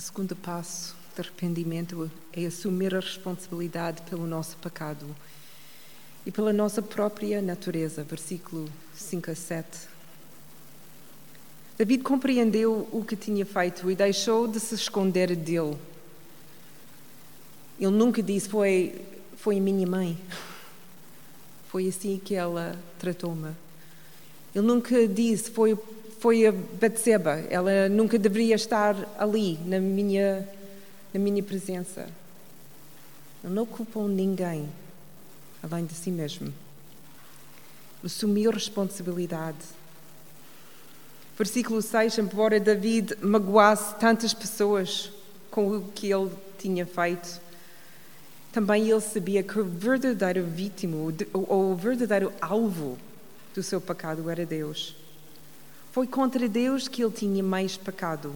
A 0.00 0.02
segundo 0.02 0.34
passo 0.34 0.96
de 1.14 1.20
arrependimento 1.20 2.10
é 2.32 2.46
assumir 2.46 2.94
a 2.94 3.00
responsabilidade 3.00 4.00
pelo 4.08 4.26
nosso 4.26 4.56
pecado 4.56 5.04
e 6.24 6.32
pela 6.32 6.54
nossa 6.54 6.80
própria 6.80 7.42
natureza. 7.42 8.02
Versículo 8.02 8.66
5 8.94 9.30
a 9.30 9.34
7. 9.34 9.68
David 11.76 12.02
compreendeu 12.02 12.88
o 12.90 13.04
que 13.04 13.14
tinha 13.14 13.44
feito 13.44 13.90
e 13.90 13.94
deixou 13.94 14.48
de 14.48 14.58
se 14.58 14.74
esconder 14.74 15.36
dele. 15.36 15.76
Ele 17.78 17.90
nunca 17.90 18.22
disse: 18.22 18.48
Foi, 18.48 19.04
foi 19.36 19.60
minha 19.60 19.86
mãe. 19.86 20.18
Foi 21.68 21.86
assim 21.86 22.18
que 22.18 22.34
ela 22.34 22.74
tratou-me. 22.98 23.54
Ele 24.54 24.66
nunca 24.66 25.06
disse: 25.06 25.50
Foi, 25.50 25.78
foi 26.20 26.46
a 26.46 26.52
Batseba. 26.52 27.42
Ela 27.50 27.88
nunca 27.88 28.18
deveria 28.18 28.54
estar 28.54 28.96
ali, 29.18 29.58
na 29.66 29.80
minha, 29.80 30.48
na 31.12 31.18
minha 31.18 31.42
presença. 31.42 32.08
Ele 33.42 33.52
não 33.52 33.66
culpou 33.66 34.06
ninguém, 34.06 34.68
além 35.62 35.84
de 35.84 35.94
si 35.94 36.10
mesmo. 36.10 36.52
Assumiu 38.04 38.50
responsabilidade 38.50 39.80
Versículo 41.40 41.80
6: 41.80 42.18
Embora 42.18 42.60
David 42.60 43.16
magoasse 43.22 43.94
tantas 43.94 44.34
pessoas 44.34 45.10
com 45.50 45.74
o 45.74 45.80
que 45.94 46.12
ele 46.12 46.30
tinha 46.58 46.84
feito, 46.84 47.40
também 48.52 48.90
ele 48.90 49.00
sabia 49.00 49.42
que 49.42 49.58
o 49.58 49.64
verdadeiro 49.64 50.44
vítima, 50.44 50.98
ou 51.32 51.72
o 51.72 51.74
verdadeiro 51.74 52.30
alvo 52.42 52.98
do 53.54 53.62
seu 53.62 53.80
pecado 53.80 54.28
era 54.28 54.44
Deus. 54.44 54.94
Foi 55.92 56.06
contra 56.06 56.48
Deus 56.48 56.88
que 56.88 57.02
ele 57.02 57.12
tinha 57.12 57.42
mais 57.42 57.76
pecado. 57.76 58.34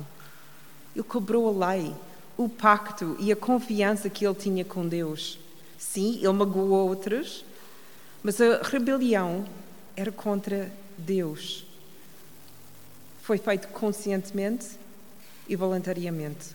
Ele 0.95 1.05
cobrou 1.05 1.49
a 1.49 1.73
lei, 1.73 1.95
o 2.37 2.49
pacto 2.49 3.17
e 3.19 3.31
a 3.31 3.37
confiança 3.37 4.11
que 4.11 4.27
ele 4.27 4.35
tinha 4.35 4.65
com 4.65 4.87
Deus. 4.87 5.39
Sim, 5.79 6.17
ele 6.17 6.33
magoou 6.33 6.89
outros, 6.89 7.45
mas 8.23 8.41
a 8.41 8.63
rebelião 8.63 9.45
era 9.97 10.11
contra 10.11 10.73
Deus 10.97 11.65
foi 13.25 13.39
feito 13.39 13.69
conscientemente 13.69 14.79
e 15.49 15.57
voluntariamente. 15.57 16.55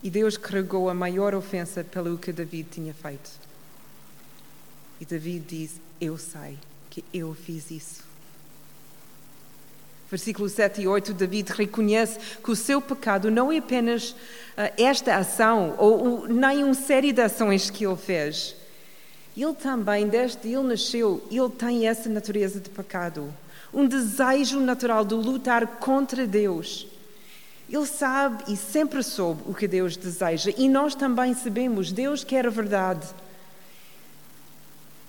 E 0.00 0.08
Deus 0.08 0.36
carregou 0.36 0.88
a 0.88 0.94
maior 0.94 1.34
ofensa 1.34 1.82
pelo 1.82 2.16
que 2.16 2.32
David 2.32 2.68
tinha 2.70 2.94
feito. 2.94 3.30
E 5.00 5.04
David 5.04 5.44
diz: 5.44 5.80
Eu 6.00 6.16
sei 6.16 6.56
que 6.88 7.04
eu 7.12 7.34
fiz 7.34 7.72
isso. 7.72 8.04
Versículo 10.12 10.46
7 10.46 10.82
e 10.82 10.86
8, 10.86 11.14
David 11.14 11.52
reconhece 11.54 12.18
que 12.44 12.50
o 12.50 12.54
seu 12.54 12.82
pecado 12.82 13.30
não 13.30 13.50
é 13.50 13.56
apenas 13.56 14.10
uh, 14.10 14.70
esta 14.76 15.16
ação, 15.16 15.74
ou, 15.78 16.06
ou 16.06 16.28
nem 16.28 16.62
uma 16.62 16.74
série 16.74 17.14
de 17.14 17.22
ações 17.22 17.70
que 17.70 17.86
ele 17.86 17.96
fez. 17.96 18.54
Ele 19.34 19.54
também, 19.54 20.06
desde 20.06 20.48
ele 20.48 20.64
nasceu, 20.64 21.26
ele 21.30 21.48
tem 21.48 21.88
essa 21.88 22.10
natureza 22.10 22.60
de 22.60 22.68
pecado 22.68 23.32
um 23.72 23.86
desejo 23.86 24.60
natural 24.60 25.02
de 25.02 25.14
lutar 25.14 25.66
contra 25.78 26.26
Deus. 26.26 26.86
Ele 27.70 27.86
sabe 27.86 28.52
e 28.52 28.56
sempre 28.56 29.02
soube 29.02 29.42
o 29.46 29.54
que 29.54 29.66
Deus 29.66 29.96
deseja, 29.96 30.52
e 30.58 30.68
nós 30.68 30.94
também 30.94 31.32
sabemos. 31.32 31.90
Deus 31.90 32.22
quer 32.22 32.46
a 32.46 32.50
verdade. 32.50 33.06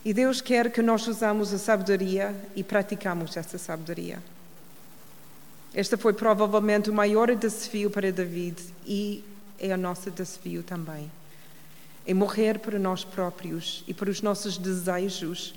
E 0.06 0.14
Deus 0.14 0.40
quer 0.40 0.72
que 0.72 0.82
nós 0.82 1.06
usamos 1.08 1.54
a 1.54 1.58
sabedoria 1.58 2.34
e 2.56 2.64
praticamos 2.64 3.36
essa 3.36 3.58
sabedoria. 3.58 4.20
Este 5.74 5.98
foi 5.98 6.14
provavelmente 6.14 6.90
o 6.90 6.94
maior 6.94 7.34
desafio 7.36 7.90
para 7.90 8.12
David 8.12 8.62
e 8.86 9.24
é 9.58 9.74
o 9.74 9.78
nosso 9.78 10.12
desafio 10.12 10.62
também. 10.62 11.12
É 12.06 12.14
morrer 12.14 12.60
para 12.60 12.78
nós 12.78 13.04
próprios 13.04 13.84
e 13.88 13.94
para 13.94 14.10
os 14.10 14.22
nossos 14.22 14.58
desejos 14.58 15.56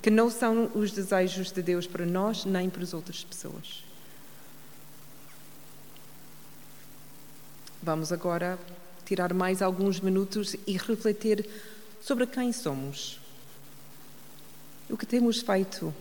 que 0.00 0.10
não 0.10 0.30
são 0.30 0.70
os 0.74 0.92
desejos 0.92 1.50
de 1.50 1.60
Deus 1.60 1.86
para 1.86 2.06
nós 2.06 2.44
nem 2.44 2.70
para 2.70 2.82
as 2.82 2.94
outras 2.94 3.22
pessoas. 3.24 3.84
Vamos 7.82 8.10
agora 8.10 8.58
tirar 9.04 9.34
mais 9.34 9.60
alguns 9.60 10.00
minutos 10.00 10.56
e 10.66 10.76
refletir 10.76 11.48
sobre 12.00 12.26
quem 12.26 12.52
somos. 12.52 13.20
O 14.88 14.96
que 14.96 15.06
temos 15.06 15.40
feito, 15.40 15.94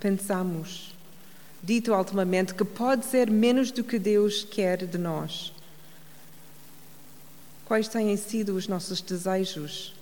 pensamos, 0.00 0.94
dito 1.62 1.92
ultimamente 1.92 2.54
que 2.54 2.64
pode 2.64 3.04
ser 3.06 3.30
menos 3.30 3.70
do 3.70 3.84
que 3.84 3.98
Deus 3.98 4.44
quer 4.44 4.86
de 4.86 4.98
nós. 4.98 5.52
Quais 7.64 7.88
têm 7.88 8.16
sido 8.16 8.54
os 8.54 8.66
nossos 8.66 9.00
desejos? 9.00 9.94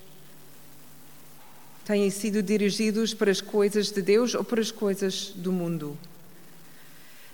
têm 1.87 2.09
sido 2.09 2.43
dirigidos 2.43 3.13
para 3.13 3.31
as 3.31 3.39
coisas 3.39 3.89
de 3.89 4.01
Deus 4.01 4.35
ou 4.35 4.43
para 4.43 4.59
as 4.59 4.71
coisas 4.71 5.31
do 5.33 5.53
mundo. 5.53 5.97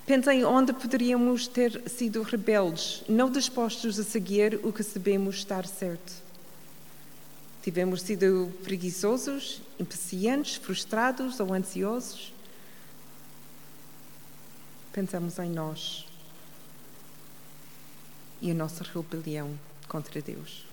Pensem 0.05 0.45
onde 0.45 0.71
poderíamos 0.71 1.47
ter 1.47 1.89
sido 1.89 2.21
rebeldes, 2.21 3.03
não 3.09 3.31
dispostos 3.31 3.97
a 3.97 4.03
seguir 4.03 4.59
o 4.61 4.71
que 4.71 4.83
sabemos 4.83 5.37
estar 5.37 5.65
certo. 5.65 6.13
Tivemos 7.63 8.03
sido 8.03 8.51
preguiçosos, 8.63 9.61
impacientes, 9.79 10.57
frustrados 10.57 11.39
ou 11.39 11.51
ansiosos? 11.51 12.32
Pensamos 14.93 15.39
em 15.39 15.49
nós 15.49 16.05
e 18.39 18.51
a 18.51 18.53
nossa 18.53 18.83
rebelião 18.83 19.57
contra 19.87 20.21
Deus. 20.21 20.72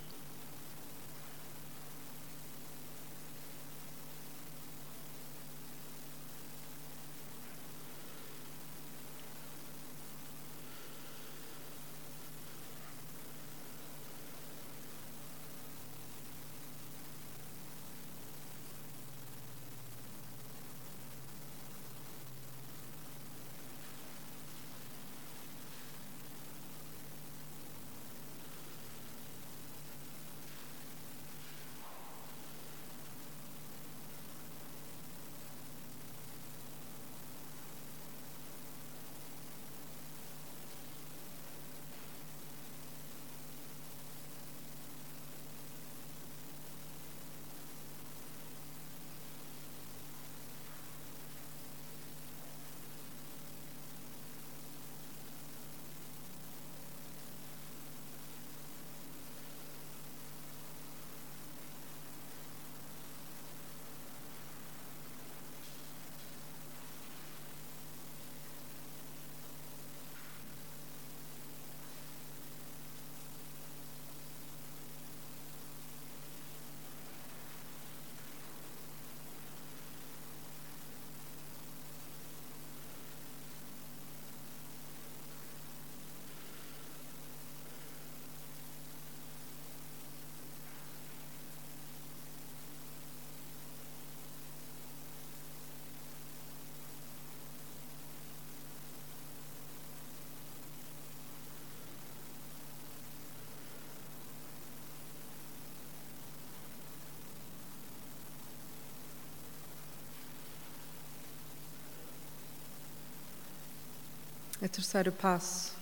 O 114.62 114.68
terceiro 114.68 115.10
passo 115.10 115.72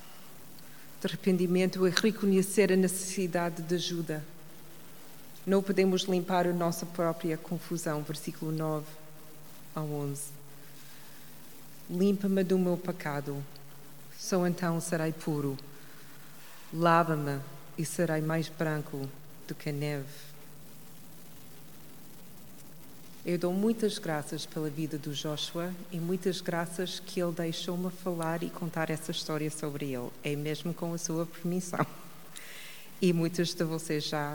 de 1.01 1.09
arrependimento 1.09 1.85
é 1.85 1.91
reconhecer 1.91 2.73
a 2.73 2.77
necessidade 2.77 3.61
de 3.61 3.75
ajuda. 3.75 4.25
Não 5.45 5.61
podemos 5.61 6.03
limpar 6.03 6.47
a 6.47 6.53
nossa 6.53 6.87
própria 6.87 7.37
confusão. 7.37 8.05
Versículo 8.05 8.53
9 8.53 8.87
ao 9.75 9.85
11. 9.85 10.23
Limpa-me 11.91 12.45
do 12.45 12.57
meu 12.57 12.77
pecado, 12.77 13.43
só 14.17 14.47
então 14.47 14.81
serei 14.81 15.11
puro. 15.11 15.59
Lava-me 16.73 17.41
e 17.77 17.85
serei 17.85 18.21
mais 18.21 18.49
branco 18.49 19.09
do 19.49 19.57
que 19.57 19.71
a 19.71 19.73
neve. 19.73 20.28
Eu 23.29 23.37
dou 23.37 23.53
muitas 23.53 23.99
graças 23.99 24.47
pela 24.47 24.71
vida 24.71 24.97
do 24.97 25.13
Joshua 25.13 25.71
e 25.93 26.01
muitas 26.01 26.41
graças 26.41 26.99
que 26.99 27.21
ele 27.21 27.33
deixou-me 27.33 27.91
falar 27.91 28.43
e 28.43 28.49
contar 28.49 28.89
essa 28.89 29.11
história 29.11 29.51
sobre 29.51 29.93
ele, 29.93 30.09
é 30.25 30.35
mesmo 30.35 30.73
com 30.73 30.95
a 30.95 30.97
sua 30.97 31.27
permissão. 31.27 31.87
E 33.03 33.13
muitos 33.13 33.53
de 33.53 33.63
vocês 33.65 34.05
já 34.05 34.35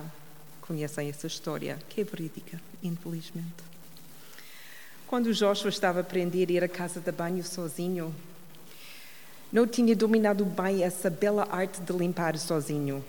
conhecem 0.62 1.10
essa 1.10 1.26
história, 1.26 1.80
que 1.90 2.02
é 2.02 2.04
verídica, 2.04 2.62
infelizmente. 2.84 3.64
Quando 5.08 5.26
o 5.26 5.34
Joshua 5.34 5.70
estava 5.70 5.98
a 5.98 6.02
aprender 6.02 6.48
a 6.50 6.52
ir 6.52 6.64
à 6.64 6.68
casa 6.70 7.00
de 7.00 7.12
banho 7.12 7.44
sozinho, 7.44 8.14
não 9.52 9.66
tinha 9.66 9.96
dominado 9.96 10.46
bem 10.46 10.84
essa 10.84 11.10
bela 11.10 11.48
arte 11.50 11.82
de 11.82 11.94
limpar 11.94 12.38
sozinho. 12.38 13.04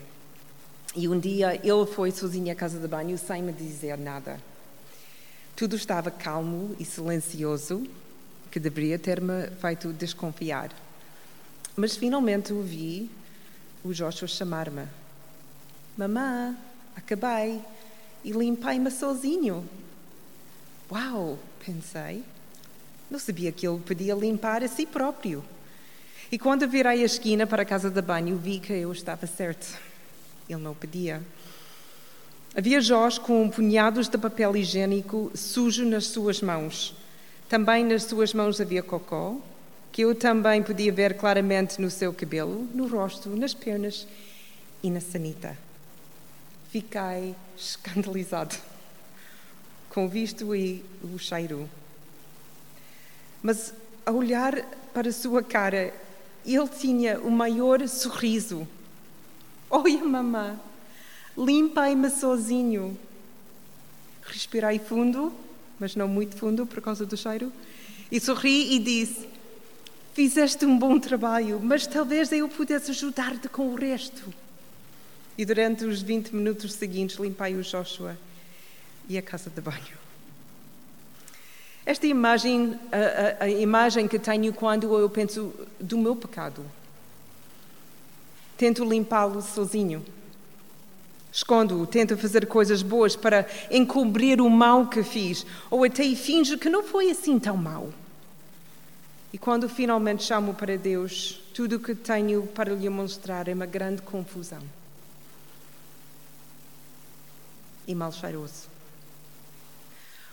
E 0.95 1.07
um 1.07 1.19
dia 1.19 1.53
ele 1.63 1.85
foi 1.85 2.09
sozinho 2.09 2.51
à 2.51 2.55
casa 2.55 2.79
de 2.79 2.87
banho 2.87 3.15
sem 3.19 3.43
me 3.43 3.53
dizer 3.53 3.99
nada. 3.99 4.39
Tudo 5.55 5.77
estava 5.77 6.11
calmo 6.11 6.75
e 6.77 6.83
silencioso, 6.83 7.87
que 8.51 8.59
deveria 8.59 8.99
ter-me 8.99 9.47
feito 9.61 9.93
desconfiar. 9.93 10.69
Mas 11.77 11.95
finalmente 11.95 12.51
ouvi 12.51 13.09
o 13.83 13.93
Joshua 13.93 14.27
chamar-me. 14.27 14.85
Mamã, 15.97 16.57
acabei 16.95 17.61
e 18.21 18.31
limpei-me 18.31 18.91
sozinho. 18.91 19.67
Uau, 20.91 21.39
pensei. 21.65 22.23
Não 23.09 23.17
sabia 23.17 23.51
que 23.51 23.65
ele 23.65 23.79
podia 23.79 24.13
limpar 24.13 24.61
a 24.61 24.67
si 24.67 24.85
próprio. 24.85 25.43
E 26.29 26.37
quando 26.37 26.67
virei 26.67 27.01
a 27.01 27.05
esquina 27.05 27.47
para 27.47 27.61
a 27.61 27.65
casa 27.65 27.89
de 27.89 28.01
banho, 28.01 28.37
vi 28.37 28.59
que 28.59 28.73
eu 28.73 28.91
estava 28.91 29.25
certo. 29.25 29.79
Ele 30.49 30.59
não 30.59 30.73
podia. 30.73 31.21
Havia 32.57 32.79
Jós 32.79 33.17
com 33.17 33.49
punhados 33.49 34.07
de 34.07 34.17
papel 34.17 34.55
higiênico 34.55 35.29
sujo 35.35 35.83
nas 35.83 36.07
suas 36.07 36.41
mãos. 36.41 36.95
Também 37.49 37.83
nas 37.83 38.03
suas 38.03 38.33
mãos 38.33 38.61
havia 38.61 38.81
cocó, 38.81 39.35
que 39.91 40.03
eu 40.03 40.15
também 40.15 40.63
podia 40.63 40.89
ver 40.89 41.17
claramente 41.17 41.81
no 41.81 41.91
seu 41.91 42.13
cabelo, 42.13 42.65
no 42.73 42.87
rosto, 42.87 43.29
nas 43.29 43.53
pernas 43.53 44.07
e 44.81 44.89
na 44.89 45.01
sanita. 45.01 45.57
Fiquei 46.71 47.35
escandalizado 47.57 48.55
com 49.89 50.05
o 50.05 50.09
visto 50.09 50.55
e 50.55 50.81
o 51.03 51.19
cheiro. 51.19 51.69
Mas 53.43 53.73
a 54.05 54.13
olhar 54.13 54.55
para 54.93 55.09
a 55.09 55.13
sua 55.13 55.43
cara, 55.43 55.93
ele 56.45 56.67
tinha 56.69 57.19
o 57.19 57.29
maior 57.29 57.85
sorriso. 57.89 58.65
Olha, 59.69 60.05
mamã, 60.05 60.57
limpei-me 61.37 62.09
sozinho. 62.09 62.97
Respirei 64.23 64.79
fundo, 64.79 65.31
mas 65.79 65.95
não 65.95 66.07
muito 66.07 66.35
fundo 66.35 66.65
por 66.65 66.81
causa 66.81 67.05
do 67.05 67.15
cheiro, 67.15 67.51
e 68.11 68.19
sorri 68.19 68.75
e 68.75 68.79
disse: 68.79 69.27
Fizeste 70.13 70.65
um 70.65 70.77
bom 70.77 70.97
trabalho, 70.99 71.59
mas 71.61 71.85
talvez 71.85 72.31
eu 72.31 72.47
pudesse 72.47 72.91
ajudar-te 72.91 73.49
com 73.49 73.67
o 73.67 73.75
resto. 73.75 74.33
E 75.37 75.43
durante 75.43 75.83
os 75.83 76.01
20 76.01 76.33
minutos 76.33 76.73
seguintes 76.73 77.17
limpei 77.17 77.55
o 77.55 77.61
Joshua 77.61 78.17
e 79.09 79.17
a 79.17 79.21
casa 79.21 79.49
de 79.49 79.59
banho. 79.59 80.05
Esta 81.85 82.07
imagem, 82.07 82.79
a, 82.91 83.43
a, 83.43 83.45
a 83.45 83.49
imagem 83.49 84.07
que 84.07 84.17
tenho 84.17 84.51
quando 84.53 84.97
eu 84.97 85.09
penso 85.09 85.53
do 85.79 85.97
meu 85.97 86.15
pecado. 86.15 86.65
Tento 88.57 88.83
limpá-lo 88.83 89.41
sozinho. 89.41 90.03
Escondo-o, 91.35 91.85
tento 91.85 92.17
fazer 92.17 92.47
coisas 92.47 92.81
boas 92.81 93.15
para 93.15 93.45
encobrir 93.69 94.39
o 94.39 94.49
mal 94.49 94.87
que 94.87 95.03
fiz, 95.03 95.45
ou 95.69 95.83
até 95.83 96.03
finjo 96.15 96.57
que 96.57 96.69
não 96.69 96.81
foi 96.81 97.11
assim 97.11 97.37
tão 97.37 97.57
mal. 97.57 97.89
E 99.33 99.37
quando 99.37 99.67
finalmente 99.67 100.23
chamo 100.23 100.53
para 100.53 100.77
Deus, 100.77 101.43
tudo 101.53 101.75
o 101.75 101.79
que 101.79 101.93
tenho 101.93 102.47
para 102.47 102.73
lhe 102.73 102.87
mostrar 102.87 103.49
é 103.49 103.53
uma 103.53 103.65
grande 103.65 104.01
confusão. 104.01 104.61
E 107.85 107.93
mal 107.93 108.13
cheiroso 108.13 108.75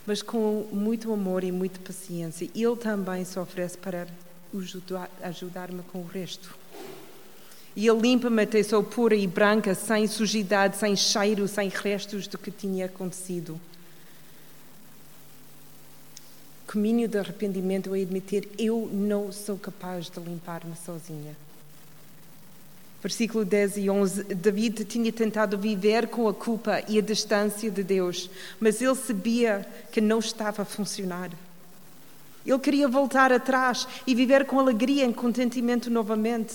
mas 0.07 0.21
com 0.21 0.69
muito 0.73 1.13
amor 1.13 1.45
e 1.45 1.53
muita 1.53 1.79
paciência. 1.81 2.49
Ele 2.55 2.77
também 2.77 3.25
se 3.25 3.39
oferece 3.39 3.79
para 3.79 4.07
ajudar-me 5.23 5.83
com 5.85 6.01
o 6.01 6.07
resto. 6.07 6.55
E 7.75 7.87
ele 7.87 8.01
limpa-me 8.01 8.43
até 8.43 8.63
sou 8.63 8.83
pura 8.83 9.15
e 9.15 9.27
branca, 9.27 9.75
sem 9.75 10.07
sujidade, 10.07 10.77
sem 10.77 10.95
cheiro, 10.95 11.49
sem 11.49 11.69
restos 11.69 12.27
do 12.27 12.37
que 12.37 12.51
tinha 12.51 12.87
acontecido. 12.87 13.59
Caminho 16.67 17.09
de 17.09 17.19
arrependimento 17.19 17.95
é 17.95 18.03
admitir: 18.03 18.49
eu 18.59 18.89
não 18.93 19.33
sou 19.33 19.59
capaz 19.59 20.11
de 20.11 20.21
limpar-me 20.21 20.75
sozinha. 20.85 21.37
Versículo 23.03 23.45
10 23.45 23.79
e 23.79 23.91
11. 23.91 24.25
David 24.35 24.85
tinha 24.85 25.13
tentado 25.13 25.59
viver 25.59 26.07
com 26.09 26.29
a 26.29 26.33
culpa 26.33 26.83
e 26.89 26.99
a 26.99 27.03
distância 27.03 27.71
de 27.71 27.83
Deus, 27.83 28.31
mas 28.61 28.81
ele 28.81 28.95
sabia 28.95 29.67
que 29.91 30.01
não 30.01 30.21
estava 30.21 30.63
a 30.63 30.65
funcionar. 30.65 31.31
Ele 32.47 32.59
queria 32.59 32.89
voltar 32.89 33.33
atrás 33.33 33.89
e 34.07 34.15
viver 34.15 34.47
com 34.47 34.61
alegria 34.61 35.05
e 35.05 35.13
contentimento 35.13 35.91
novamente. 35.91 36.55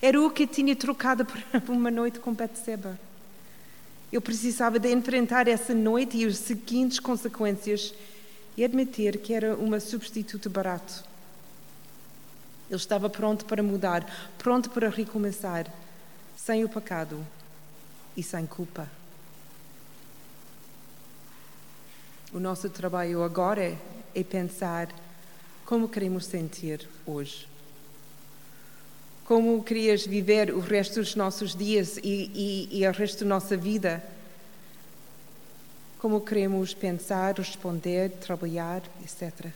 Era 0.00 0.20
o 0.20 0.30
que 0.30 0.46
tinha 0.46 0.74
trocado 0.76 1.24
por 1.24 1.38
uma 1.68 1.90
noite 1.90 2.20
com 2.20 2.32
Betseba. 2.32 2.98
Ele 4.10 4.20
precisava 4.20 4.78
de 4.78 4.90
enfrentar 4.90 5.48
essa 5.48 5.74
noite 5.74 6.16
e 6.16 6.24
as 6.24 6.38
seguintes 6.38 6.98
consequências 6.98 7.92
e 8.56 8.64
admitir 8.64 9.18
que 9.18 9.34
era 9.34 9.54
um 9.56 9.78
substituto 9.78 10.48
barato. 10.48 11.04
Ele 12.68 12.76
estava 12.76 13.08
pronto 13.10 13.44
para 13.44 13.62
mudar, 13.62 14.06
pronto 14.38 14.70
para 14.70 14.88
recomeçar, 14.88 15.66
sem 16.36 16.64
o 16.64 16.68
pecado 16.68 17.24
e 18.16 18.22
sem 18.22 18.46
culpa. 18.46 18.88
O 22.32 22.38
nosso 22.38 22.68
trabalho 22.68 23.22
agora 23.22 23.76
é 24.14 24.22
pensar 24.22 24.88
como 25.64 25.88
queremos 25.88 26.26
sentir 26.26 26.86
hoje. 27.06 27.48
Como 29.28 29.62
querias 29.62 30.04
viver 30.04 30.50
o 30.50 30.58
resto 30.58 30.96
dos 30.96 31.14
nossos 31.14 31.54
dias 31.54 31.98
e, 31.98 32.68
e, 32.72 32.80
e 32.80 32.88
o 32.88 32.90
resto 32.90 33.24
da 33.24 33.28
nossa 33.28 33.56
vida? 33.56 34.02
Como 35.98 36.20
queremos 36.22 36.72
pensar, 36.72 37.34
responder, 37.36 38.10
trabalhar, 38.12 38.82
etc 39.04 39.52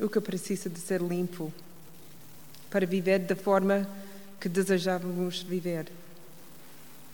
o 0.00 0.08
que 0.08 0.20
precisa 0.20 0.68
de 0.68 0.80
ser 0.80 1.00
limpo 1.02 1.52
para 2.70 2.86
viver 2.86 3.20
da 3.20 3.36
forma 3.36 3.86
que 4.40 4.48
desejávamos 4.48 5.42
viver. 5.42 5.92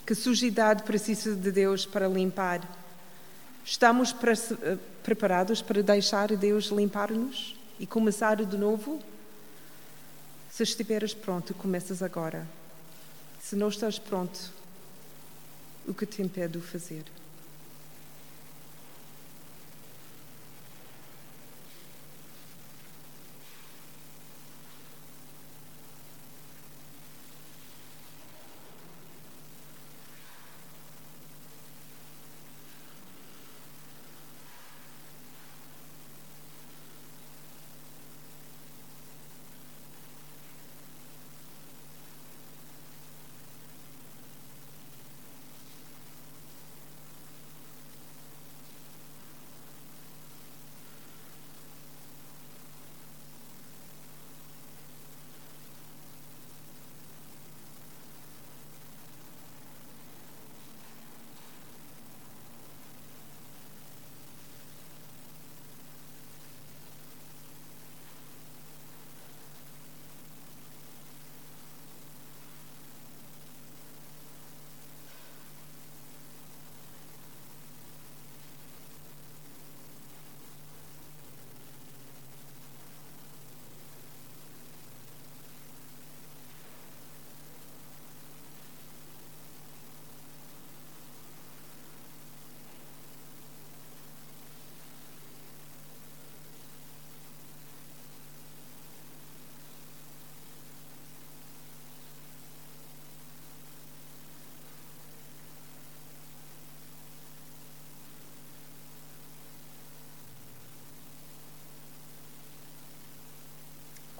Que 0.06 0.14
sujidade 0.14 0.84
precisa 0.84 1.34
de 1.34 1.50
Deus 1.50 1.84
para 1.84 2.06
limpar? 2.06 2.60
Estamos 3.64 4.14
preparados 5.02 5.60
para 5.60 5.82
deixar 5.82 6.28
Deus 6.36 6.66
limpar-nos 6.66 7.56
e 7.80 7.86
começar 7.86 8.36
de 8.36 8.56
novo? 8.56 9.02
Se 10.56 10.62
estiveres 10.62 11.12
pronto, 11.12 11.52
começas 11.52 12.02
agora. 12.02 12.46
Se 13.42 13.54
não 13.54 13.68
estás 13.68 13.98
pronto, 13.98 14.50
o 15.86 15.92
que 15.92 16.06
te 16.06 16.22
impede 16.22 16.58
de 16.58 16.66
fazer? 16.66 17.04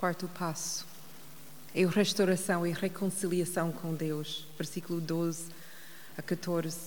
Quarto 0.07 0.29
passo 0.29 0.87
é 1.75 1.83
a 1.83 1.88
restauração 1.88 2.64
e 2.64 2.71
reconciliação 2.71 3.73
com 3.73 3.92
Deus. 3.92 4.47
Versículo 4.57 5.01
12 5.01 5.47
a 6.16 6.23
14. 6.23 6.79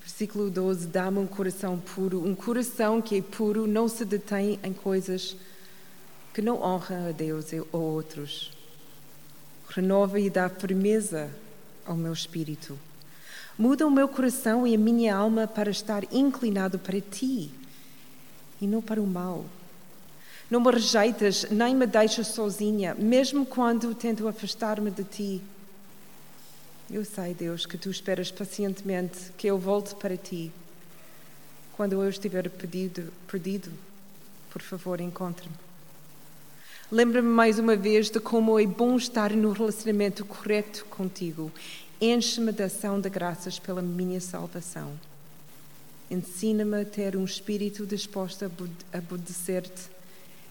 Versículo 0.00 0.48
12: 0.48 0.86
Dá-me 0.86 1.18
um 1.18 1.26
coração 1.26 1.76
puro. 1.76 2.24
Um 2.24 2.36
coração 2.36 3.02
que 3.02 3.18
é 3.18 3.20
puro 3.20 3.66
não 3.66 3.88
se 3.88 4.04
detém 4.04 4.60
em 4.62 4.72
coisas 4.72 5.36
que 6.32 6.40
não 6.40 6.62
honram 6.62 7.08
a 7.08 7.10
Deus 7.10 7.46
ou 7.72 7.82
outros. 7.82 8.52
Renova 9.70 10.20
e 10.20 10.30
dá 10.30 10.48
firmeza 10.48 11.28
ao 11.84 11.96
meu 11.96 12.12
espírito. 12.12 12.78
Muda 13.58 13.84
o 13.84 13.90
meu 13.90 14.06
coração 14.06 14.64
e 14.64 14.76
a 14.76 14.78
minha 14.78 15.16
alma 15.16 15.48
para 15.48 15.72
estar 15.72 16.04
inclinado 16.14 16.78
para 16.78 17.00
ti 17.00 17.50
e 18.60 18.68
não 18.68 18.80
para 18.80 19.02
o 19.02 19.06
mal. 19.06 19.44
Não 20.50 20.60
me 20.60 20.70
rejeitas 20.70 21.46
nem 21.50 21.76
me 21.76 21.86
deixas 21.86 22.26
sozinha, 22.26 22.94
mesmo 22.94 23.46
quando 23.46 23.94
tento 23.94 24.26
afastar-me 24.26 24.90
de 24.90 25.04
ti. 25.04 25.42
Eu 26.90 27.04
sei, 27.04 27.34
Deus, 27.34 27.64
que 27.64 27.78
tu 27.78 27.88
esperas 27.88 28.32
pacientemente 28.32 29.30
que 29.38 29.46
eu 29.46 29.56
volte 29.56 29.94
para 29.94 30.16
ti. 30.16 30.50
Quando 31.76 31.92
eu 31.92 32.08
estiver 32.08 32.50
perdido, 32.50 33.12
perdido 33.28 33.70
por 34.50 34.60
favor, 34.60 35.00
encontre-me. 35.00 35.54
Lembra-me 36.90 37.28
mais 37.28 37.60
uma 37.60 37.76
vez 37.76 38.10
de 38.10 38.18
como 38.18 38.58
é 38.58 38.66
bom 38.66 38.96
estar 38.96 39.30
no 39.30 39.52
relacionamento 39.52 40.24
correto 40.24 40.84
contigo. 40.86 41.52
Enche-me 42.00 42.50
de 42.50 42.64
ação 42.64 43.00
de 43.00 43.08
graças 43.08 43.60
pela 43.60 43.80
minha 43.80 44.20
salvação. 44.20 44.92
Ensina-me 46.10 46.82
a 46.82 46.84
ter 46.84 47.16
um 47.16 47.24
espírito 47.24 47.86
disposto 47.86 48.44
a 48.44 48.98
obedecer-te 48.98 49.99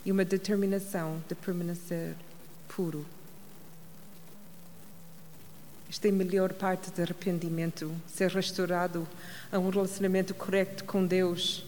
e 0.06 0.12
uma 0.12 0.26
determinação 0.26 1.22
de 1.28 1.36
permanecer 1.36 2.16
puro. 2.68 3.06
Esta 5.90 6.08
é 6.08 6.12
a 6.12 6.14
melhor 6.14 6.54
parte 6.54 6.92
do 6.92 7.02
arrependimento, 7.02 7.92
ser 8.08 8.30
restaurado 8.30 9.08
a 9.52 9.58
um 9.58 9.70
relacionamento 9.70 10.36
correto 10.36 10.84
com 10.84 11.04
Deus. 11.04 11.66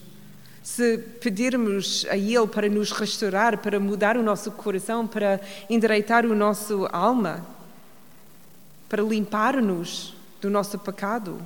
Se 0.62 0.96
pedirmos 0.96 2.06
a 2.08 2.16
Ele 2.16 2.46
para 2.46 2.68
nos 2.68 2.92
restaurar, 2.92 3.58
para 3.58 3.80
mudar 3.80 4.16
o 4.16 4.22
nosso 4.22 4.52
coração, 4.52 5.08
para 5.08 5.40
endireitar 5.68 6.24
o 6.24 6.36
nosso 6.36 6.88
alma, 6.92 7.44
para 8.88 9.02
limpar-nos 9.02 10.14
do 10.40 10.48
nosso 10.48 10.78
pecado, 10.78 11.42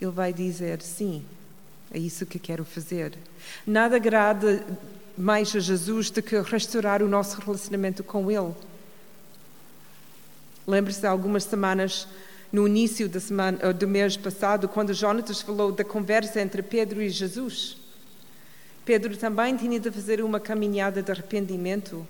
Ele 0.00 0.12
vai 0.12 0.32
dizer 0.32 0.80
sim, 0.82 1.24
é 1.92 1.98
isso 1.98 2.24
que 2.24 2.38
quero 2.38 2.64
fazer. 2.64 3.12
Nada 3.66 3.96
agrada 3.96 4.64
mais 5.18 5.54
a 5.54 5.58
Jesus 5.58 6.10
do 6.10 6.22
que 6.22 6.38
restaurar 6.40 7.02
o 7.02 7.08
nosso 7.08 7.40
relacionamento 7.40 8.04
com 8.04 8.30
Ele. 8.30 8.54
Lembre-se 10.66 11.00
de 11.00 11.06
algumas 11.06 11.44
semanas, 11.44 12.06
no 12.52 12.66
início 12.66 13.08
da 13.08 13.18
semana, 13.18 13.72
do 13.72 13.88
mês 13.88 14.16
passado, 14.16 14.68
quando 14.68 14.94
Jonatas 14.94 15.40
falou 15.40 15.72
da 15.72 15.84
conversa 15.84 16.40
entre 16.40 16.62
Pedro 16.62 17.02
e 17.02 17.10
Jesus. 17.10 17.76
Pedro 18.84 19.16
também 19.16 19.56
tinha 19.56 19.80
de 19.80 19.90
fazer 19.90 20.22
uma 20.22 20.38
caminhada 20.38 21.02
de 21.02 21.10
arrependimento. 21.10 22.06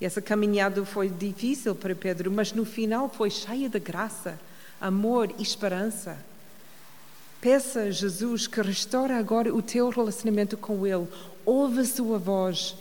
E 0.00 0.04
essa 0.04 0.22
caminhada 0.22 0.84
foi 0.84 1.08
difícil 1.08 1.74
para 1.74 1.94
Pedro, 1.94 2.30
mas 2.30 2.52
no 2.52 2.64
final 2.64 3.08
foi 3.08 3.30
cheia 3.30 3.68
de 3.68 3.80
graça, 3.80 4.38
amor 4.80 5.32
e 5.38 5.42
esperança. 5.42 6.16
Peça 7.40 7.80
a 7.80 7.90
Jesus 7.90 8.46
que 8.46 8.60
restaure 8.60 9.12
agora 9.12 9.54
o 9.54 9.62
teu 9.62 9.88
relacionamento 9.90 10.56
com 10.56 10.86
Ele. 10.86 11.06
Ouve 11.44 11.80
a 11.80 11.84
sua 11.84 12.18
voz 12.18 12.76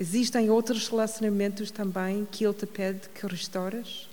Existem 0.00 0.48
outros 0.48 0.88
relacionamentos 0.88 1.70
também 1.70 2.26
que 2.32 2.42
Ele 2.46 2.54
te 2.54 2.64
pede 2.64 3.06
que 3.10 3.26
restauras? 3.26 4.08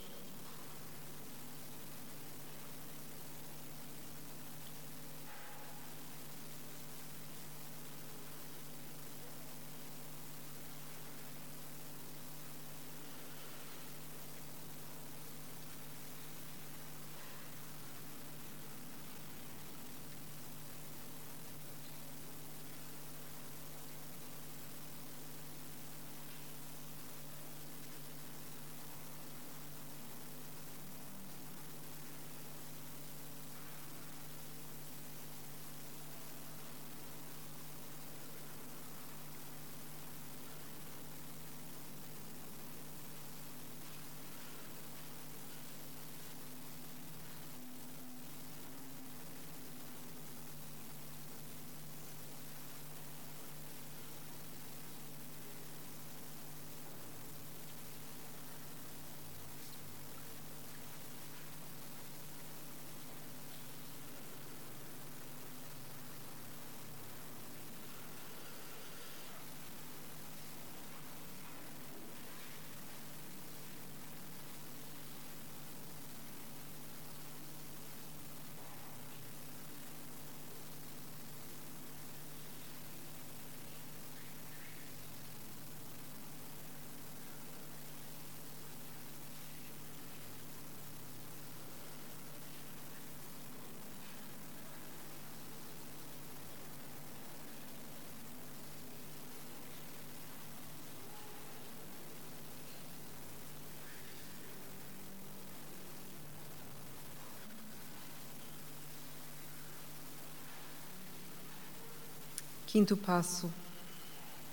Quinto 112.67 112.97
passo: 112.97 113.49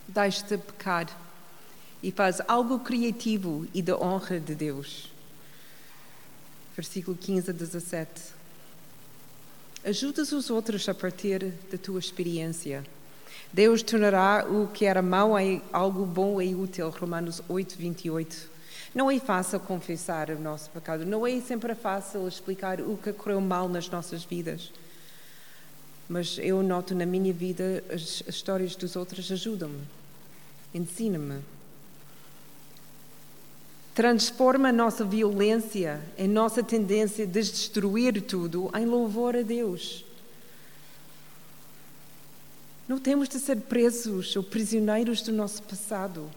deixe-te 0.07 0.57
pecar 0.57 1.09
e 2.01 2.13
faz 2.13 2.41
algo 2.47 2.79
criativo 2.79 3.67
e 3.75 3.83
da 3.83 3.99
honra 3.99 4.39
de 4.39 4.55
Deus. 4.55 5.11
Versículo 6.77 7.17
15 7.17 7.51
a 7.51 7.53
17. 7.53 8.09
Ajudas 9.85 10.31
os 10.31 10.49
outros 10.49 10.89
a 10.89 10.95
partir 10.95 11.53
da 11.71 11.77
tua 11.77 11.99
experiência. 11.99 12.85
Deus 13.53 13.83
tornará 13.83 14.47
o 14.49 14.69
que 14.69 14.85
era 14.85 15.03
mau 15.03 15.37
em 15.37 15.61
algo 15.73 16.07
bom 16.07 16.41
e 16.41 16.55
útil. 16.55 16.91
Romanos 16.91 17.43
8, 17.49 17.77
28. 17.77 18.51
Não 18.95 19.11
é 19.11 19.19
fácil 19.19 19.59
confessar 19.59 20.31
o 20.31 20.39
nosso 20.39 20.71
pecado, 20.71 21.05
não 21.05 21.27
é 21.27 21.41
sempre 21.41 21.75
fácil 21.75 22.29
explicar 22.29 22.81
o 22.81 22.97
que 22.97 23.13
correu 23.13 23.41
mal 23.41 23.69
nas 23.69 23.89
nossas 23.89 24.23
vidas 24.23 24.71
mas 26.09 26.39
eu 26.39 26.63
noto 26.63 26.95
na 26.95 27.07
minha 27.07 27.33
vida 27.33 27.83
as, 27.89 28.23
as 28.29 28.35
histórias 28.35 28.77
dos 28.77 28.97
outros 28.97 29.31
ajudam-me, 29.31 29.81
ensina-me. 30.75 31.43
Transforma 33.95 34.71
a 34.71 34.73
nossa 34.73 35.05
violência, 35.05 36.03
a 36.19 36.27
nossa 36.27 36.63
tendência 36.63 37.27
de 37.27 37.33
destruir 37.33 38.21
tudo, 38.23 38.71
em 38.77 38.85
louvor 38.85 39.37
a 39.37 39.43
Deus. 39.43 40.05
Não 42.89 42.99
temos 42.99 43.29
de 43.29 43.39
ser 43.39 43.61
presos 43.63 44.35
ou 44.37 44.43
prisioneiros 44.43 45.23
do 45.23 45.33
nosso 45.33 45.63
passado. 45.63 46.29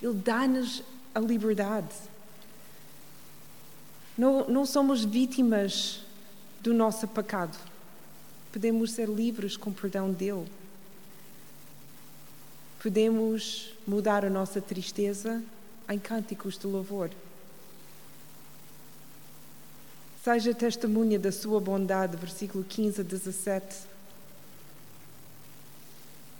Ele 0.00 0.14
dá-nos 0.14 0.82
a 1.14 1.18
liberdade. 1.18 1.94
Não, 4.16 4.48
não 4.48 4.64
somos 4.64 5.04
vítimas 5.04 6.00
do 6.62 6.72
nosso 6.72 7.06
pecado 7.08 7.58
Podemos 8.56 8.92
ser 8.92 9.06
livres 9.06 9.54
com 9.54 9.68
o 9.68 9.74
perdão 9.74 10.10
dele. 10.10 10.46
Podemos 12.82 13.74
mudar 13.86 14.24
a 14.24 14.30
nossa 14.30 14.62
tristeza 14.62 15.44
em 15.90 15.98
cânticos 15.98 16.56
de 16.56 16.66
louvor. 16.66 17.10
Seja 20.24 20.54
testemunha 20.54 21.18
da 21.18 21.30
sua 21.30 21.60
bondade, 21.60 22.16
versículo 22.16 22.64
15 22.64 23.02
a 23.02 23.04
17. 23.04 23.76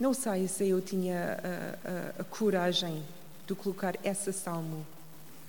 Não 0.00 0.14
sei 0.14 0.48
se 0.48 0.66
eu 0.68 0.80
tinha 0.80 1.38
a, 1.44 2.20
a, 2.20 2.22
a 2.22 2.24
coragem 2.24 3.04
de 3.46 3.54
colocar 3.54 3.94
esse 4.02 4.32
salmo 4.32 4.86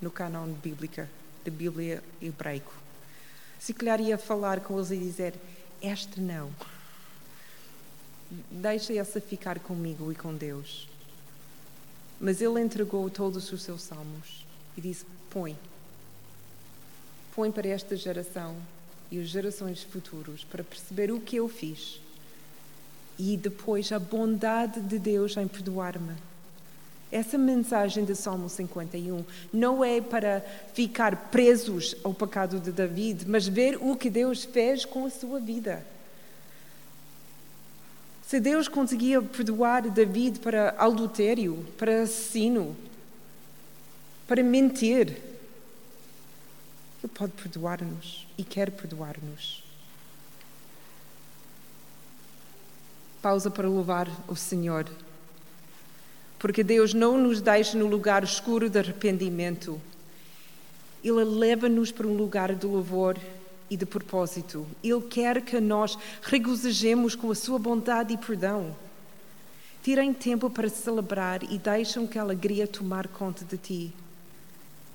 no 0.01 0.11
canon 0.11 0.47
bíblica, 0.47 1.09
da 1.45 1.49
Bíblia 1.49 2.03
hebraico. 2.21 2.73
Se 3.57 3.73
calhar 3.73 4.01
ia 4.01 4.17
falar 4.17 4.59
com 4.59 4.75
eles 4.75 4.91
e 4.91 4.97
dizer: 4.97 5.33
Este 5.81 6.19
não. 6.19 6.51
Deixa 8.51 8.93
essa 8.93 9.21
ficar 9.21 9.59
comigo 9.59 10.11
e 10.11 10.15
com 10.15 10.33
Deus. 10.33 10.87
Mas 12.19 12.41
ele 12.41 12.59
entregou 12.59 13.09
todos 13.09 13.51
os 13.51 13.61
seus 13.61 13.81
salmos 13.81 14.45
e 14.75 14.81
disse: 14.81 15.05
Põe. 15.29 15.57
Põe 17.35 17.51
para 17.51 17.67
esta 17.67 17.95
geração 17.95 18.57
e 19.11 19.19
as 19.19 19.27
gerações 19.27 19.83
futuras 19.83 20.43
para 20.43 20.63
perceber 20.63 21.11
o 21.11 21.21
que 21.21 21.35
eu 21.35 21.47
fiz 21.47 22.01
e 23.17 23.35
depois 23.35 23.91
a 23.91 23.99
bondade 23.99 24.79
de 24.81 24.99
Deus 24.99 25.37
em 25.37 25.47
perdoar-me. 25.47 26.15
Essa 27.11 27.37
mensagem 27.37 28.03
de 28.03 28.15
Salmo 28.15 28.49
51 28.49 29.23
não 29.53 29.83
é 29.83 30.01
para 30.01 30.43
ficar 30.73 31.29
presos 31.29 31.95
ao 32.03 32.13
pecado 32.13 32.59
de 32.59 32.71
David, 32.71 33.25
mas 33.27 33.47
ver 33.47 33.77
o 33.81 33.95
que 33.95 34.09
Deus 34.09 34.43
fez 34.43 34.83
com 34.83 35.05
a 35.05 35.09
sua 35.09 35.39
vida. 35.39 35.85
Se 38.27 38.41
Deus 38.41 38.67
conseguia 38.67 39.21
perdoar 39.21 39.83
David 39.89 40.39
para 40.39 40.75
adultério, 40.77 41.65
para 41.77 42.01
assassino, 42.01 42.75
para 44.27 44.43
mentir, 44.43 45.17
Ele 47.01 47.13
pode 47.13 47.31
perdoar-nos 47.31 48.27
e 48.37 48.43
quer 48.43 48.69
perdoar-nos. 48.69 49.63
Pausa 53.21 53.49
para 53.49 53.69
louvar 53.69 54.09
o 54.27 54.35
Senhor. 54.35 54.85
Porque 56.39 56.63
Deus 56.63 56.93
não 56.93 57.17
nos 57.17 57.41
deixa 57.41 57.77
no 57.77 57.87
lugar 57.87 58.23
escuro 58.23 58.69
de 58.69 58.77
arrependimento. 58.77 59.81
Ele 61.03 61.23
leva-nos 61.23 61.91
para 61.91 62.07
um 62.07 62.15
lugar 62.15 62.53
de 62.53 62.65
louvor 62.65 63.17
e 63.69 63.77
de 63.77 63.85
propósito. 63.85 64.65
Ele 64.83 65.01
quer 65.01 65.41
que 65.41 65.59
nós 65.59 65.97
regozijemos 66.21 67.15
com 67.15 67.31
a 67.31 67.35
sua 67.35 67.57
bondade 67.57 68.13
e 68.13 68.17
perdão. 68.17 68.75
Tirem 69.83 70.13
tempo 70.13 70.49
para 70.49 70.69
celebrar 70.69 71.43
e 71.43 71.57
deixem 71.57 72.05
que 72.05 72.19
a 72.19 72.21
alegria 72.21 72.67
tomar 72.67 73.07
conta 73.07 73.45
de 73.45 73.57
ti. 73.57 73.93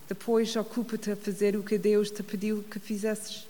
Depois 0.09 0.55
ocupa-te 0.57 1.11
a 1.11 1.17
fazer 1.17 1.57
o 1.57 1.63
que 1.63 1.79
Deus 1.79 2.11
te 2.11 2.23
pediu 2.23 2.63
que 2.71 2.79
fizesses. 2.79 3.47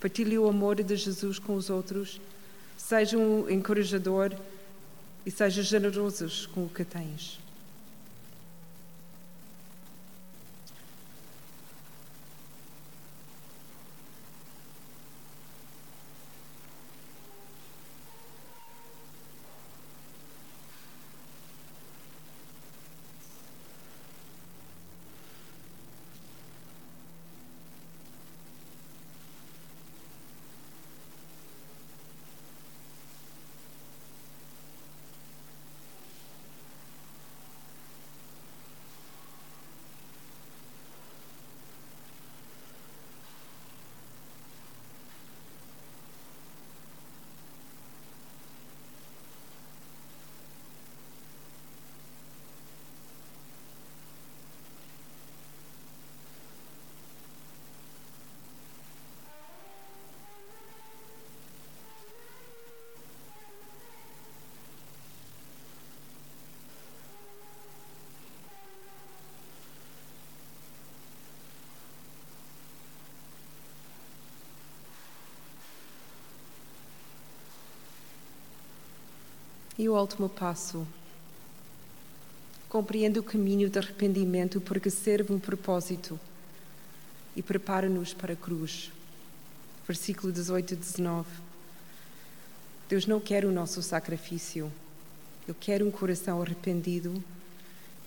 Partilhe 0.00 0.36
o 0.36 0.48
amor 0.48 0.82
de 0.82 0.96
Jesus 0.96 1.38
com 1.38 1.54
os 1.54 1.70
outros. 1.70 2.20
Seja 2.76 3.16
um 3.16 3.48
encorajador 3.48 4.32
e 5.24 5.30
seja 5.30 5.62
generosos 5.62 6.46
com 6.46 6.64
o 6.64 6.68
que 6.68 6.84
tens. 6.84 7.41
E 79.78 79.88
o 79.88 79.98
último 79.98 80.28
passo. 80.28 80.86
Compreende 82.68 83.18
o 83.18 83.22
caminho 83.22 83.68
de 83.68 83.78
arrependimento 83.78 84.60
porque 84.60 84.90
serve 84.90 85.32
um 85.32 85.38
propósito 85.38 86.18
e 87.34 87.42
prepara-nos 87.42 88.12
para 88.12 88.34
a 88.34 88.36
cruz. 88.36 88.90
Versículo 89.86 90.32
18 90.32 90.74
e 90.74 90.76
19. 90.76 91.28
Deus 92.88 93.06
não 93.06 93.18
quer 93.18 93.44
o 93.44 93.50
nosso 93.50 93.82
sacrifício. 93.82 94.70
Ele 95.48 95.56
quer 95.58 95.82
um 95.82 95.90
coração 95.90 96.40
arrependido 96.40 97.22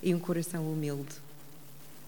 e 0.01 0.13
um 0.13 0.19
coração 0.19 0.71
humilde. 0.71 1.15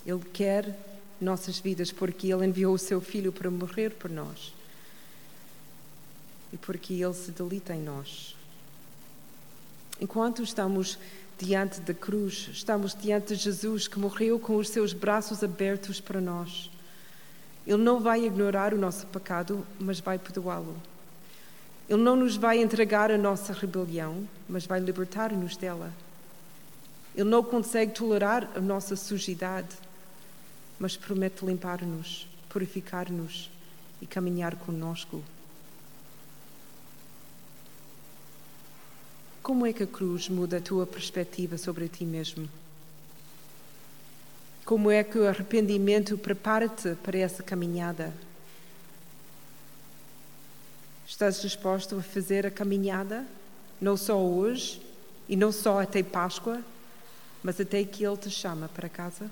Ele 0.06 0.24
quer 0.32 0.78
nossas 1.20 1.60
vidas 1.60 1.92
porque 1.92 2.32
Ele 2.32 2.46
enviou 2.46 2.76
o 2.76 2.80
Seu 2.80 3.02
Filho 3.02 3.32
para 3.32 3.50
morrer 3.50 3.90
por 3.90 4.10
nós 4.10 4.54
e 6.54 6.58
porque 6.58 6.94
Ele 6.94 7.14
se 7.14 7.32
delita 7.32 7.76
em 7.76 7.82
nós. 7.82 8.37
Enquanto 10.00 10.44
estamos 10.44 10.98
diante 11.40 11.82
da 11.82 11.94
cruz, 11.94 12.50
estamos 12.52 12.96
diante 12.96 13.36
de 13.36 13.44
Jesus 13.44 13.88
que 13.88 14.00
morreu 14.00 14.40
com 14.40 14.56
os 14.56 14.70
seus 14.70 14.94
braços 14.94 15.44
abertos 15.44 16.00
para 16.00 16.22
nós. 16.22 16.70
Ele 17.66 17.84
não 17.84 18.00
vai 18.00 18.26
ignorar 18.26 18.74
o 18.74 18.78
nosso 18.78 19.06
pecado, 19.08 19.66
mas 19.80 20.00
vai 20.00 20.18
perdoá-lo. 20.18 20.76
Ele 21.90 22.02
não 22.02 22.16
nos 22.16 22.36
vai 22.36 22.62
entregar 22.62 23.12
a 23.12 23.18
nossa 23.18 23.54
rebelião, 23.54 24.28
mas 24.48 24.66
vai 24.66 24.80
libertar-nos 24.80 25.56
dela. 25.58 25.92
Ele 27.16 27.30
não 27.30 27.44
consegue 27.44 27.94
tolerar 27.94 28.50
a 28.56 28.60
nossa 28.60 28.96
sujidade, 28.96 29.76
mas 30.78 30.96
promete 30.96 31.46
limpar-nos, 31.46 32.28
purificar-nos 32.50 33.50
e 34.02 34.06
caminhar 34.06 34.56
conosco. 34.56 35.24
Como 39.48 39.66
é 39.66 39.72
que 39.72 39.84
a 39.84 39.88
cruz 39.88 40.28
muda 40.28 40.58
a 40.58 40.62
tua 40.62 40.86
perspectiva 40.86 41.58
sobre 41.58 41.88
ti 41.88 42.04
mesmo? 42.04 42.50
Como 44.66 44.92
é 44.92 45.06
que 45.06 45.18
o 45.18 45.26
arrependimento 45.26 46.18
prepara-te 46.18 46.96
para 46.96 47.18
essa 47.18 47.42
caminhada? 47.42 48.14
Estás 51.08 51.42
disposto 51.42 51.96
a 51.96 52.02
fazer 52.02 52.46
a 52.46 52.52
caminhada, 52.52 53.26
não 53.80 53.96
só 53.96 54.22
hoje 54.22 54.82
e 55.30 55.38
não 55.38 55.54
só 55.54 55.80
até 55.80 56.04
Páscoa, 56.04 56.62
mas 57.42 57.58
até 57.62 57.86
que 57.86 58.06
Ele 58.06 58.18
te 58.18 58.30
chama 58.30 58.68
para 58.68 58.90
casa? 58.90 59.32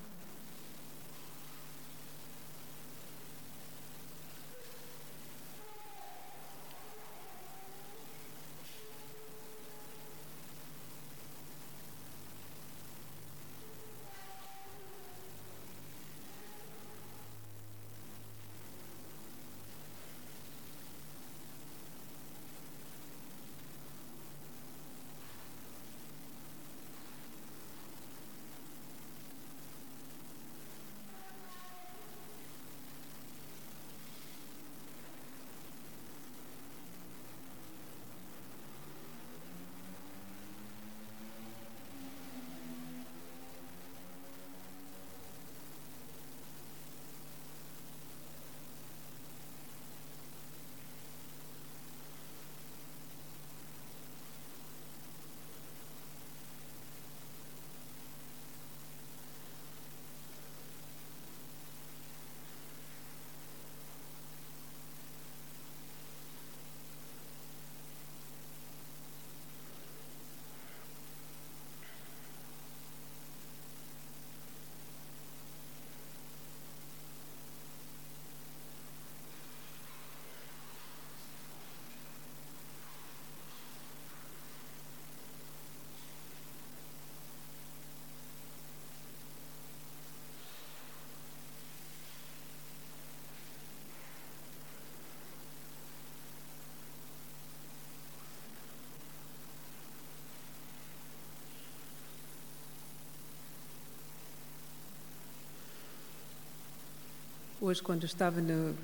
Hoje, 107.66 107.82
quando 107.82 108.04
estava 108.04 108.40
no, 108.40 108.76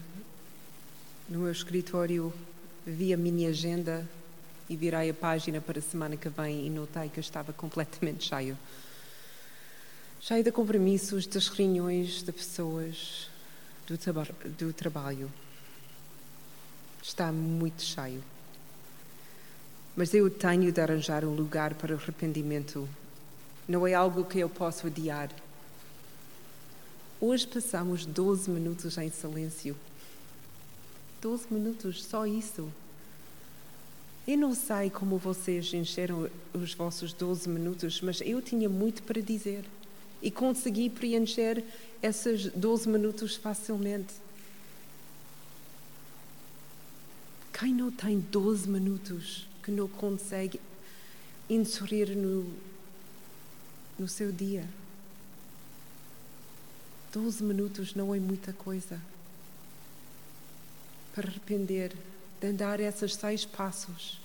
no 1.28 1.38
meu 1.38 1.52
escritório, 1.52 2.34
vi 2.84 3.14
a 3.14 3.16
minha 3.16 3.48
agenda 3.50 4.04
e 4.68 4.74
virei 4.74 5.08
a 5.08 5.14
página 5.14 5.60
para 5.60 5.78
a 5.78 5.82
semana 5.82 6.16
que 6.16 6.28
vem 6.28 6.66
e 6.66 6.68
notei 6.68 7.08
que 7.08 7.20
eu 7.20 7.20
estava 7.20 7.52
completamente 7.52 8.24
cheio. 8.24 8.58
Cheio 10.20 10.42
de 10.42 10.50
compromissos, 10.50 11.28
das 11.28 11.46
reuniões, 11.46 12.24
de 12.24 12.32
pessoas, 12.32 13.30
do, 13.86 13.96
do 14.58 14.72
trabalho. 14.72 15.30
Está 17.00 17.30
muito 17.30 17.82
cheio. 17.82 18.20
Mas 19.94 20.12
eu 20.12 20.28
tenho 20.28 20.72
de 20.72 20.80
arranjar 20.80 21.24
um 21.24 21.36
lugar 21.36 21.74
para 21.74 21.94
o 21.94 21.96
arrependimento. 21.96 22.88
Não 23.68 23.86
é 23.86 23.94
algo 23.94 24.24
que 24.24 24.40
eu 24.40 24.48
posso 24.48 24.88
adiar. 24.88 25.30
Hoje 27.24 27.46
passamos 27.46 28.04
12 28.04 28.50
minutos 28.50 28.98
em 28.98 29.08
silêncio. 29.08 29.76
12 31.20 31.46
minutos, 31.52 32.02
só 32.02 32.26
isso. 32.26 32.68
Eu 34.26 34.36
não 34.36 34.52
sei 34.56 34.90
como 34.90 35.18
vocês 35.18 35.72
encheram 35.72 36.28
os 36.52 36.74
vossos 36.74 37.12
12 37.12 37.48
minutos, 37.48 38.00
mas 38.00 38.20
eu 38.22 38.42
tinha 38.42 38.68
muito 38.68 39.04
para 39.04 39.22
dizer 39.22 39.64
e 40.20 40.32
consegui 40.32 40.90
preencher 40.90 41.62
esses 42.02 42.46
12 42.46 42.88
minutos 42.88 43.36
facilmente. 43.36 44.14
Quem 47.56 47.72
não 47.72 47.92
tem 47.92 48.18
12 48.18 48.68
minutos 48.68 49.46
que 49.62 49.70
não 49.70 49.86
consegue 49.86 50.60
inserir 51.48 52.16
no, 52.16 52.52
no 53.96 54.08
seu 54.08 54.32
dia? 54.32 54.68
12 57.12 57.44
minutos 57.44 57.94
não 57.94 58.14
é 58.14 58.18
muita 58.18 58.54
coisa 58.54 58.98
para 61.14 61.28
arrepender 61.28 61.92
de 62.40 62.46
andar 62.46 62.80
esses 62.80 63.14
seis 63.14 63.44
passos 63.44 64.18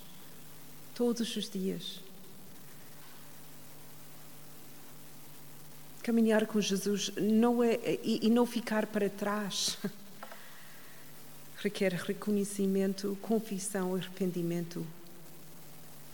todos 0.96 1.36
os 1.36 1.50
dias. 1.50 2.00
Caminhar 6.02 6.48
com 6.48 6.62
Jesus 6.62 7.12
não 7.18 7.62
é 7.62 7.78
e, 8.02 8.26
e 8.26 8.30
não 8.30 8.46
ficar 8.46 8.86
para 8.86 9.10
trás. 9.10 9.78
Requer 11.60 11.92
reconhecimento, 11.92 13.18
confissão, 13.22 13.96
arrependimento. 13.96 14.88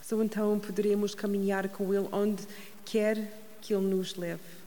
Só 0.02 0.24
então 0.24 0.60
poderemos 0.60 1.14
caminhar 1.14 1.70
com 1.70 1.94
Ele 1.94 2.10
onde 2.12 2.48
quer 2.84 3.32
que 3.62 3.76
Ele 3.76 3.86
nos 3.86 4.16
leve 4.16 4.63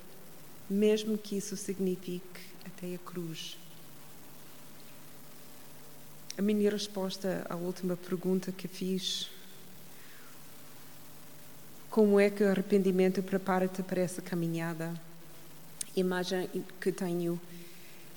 mesmo 0.68 1.16
que 1.16 1.36
isso 1.36 1.56
signifique 1.56 2.40
até 2.64 2.94
a 2.94 2.98
cruz. 2.98 3.56
A 6.36 6.42
minha 6.42 6.70
resposta 6.70 7.46
à 7.48 7.56
última 7.56 7.96
pergunta 7.96 8.52
que 8.52 8.68
fiz, 8.68 9.30
como 11.88 12.20
é 12.20 12.28
que 12.28 12.44
o 12.44 12.50
arrependimento 12.50 13.22
prepara-te 13.22 13.82
para 13.82 14.02
essa 14.02 14.20
caminhada? 14.20 14.92
Imagem 15.96 16.46
que 16.78 16.92
tenho, 16.92 17.40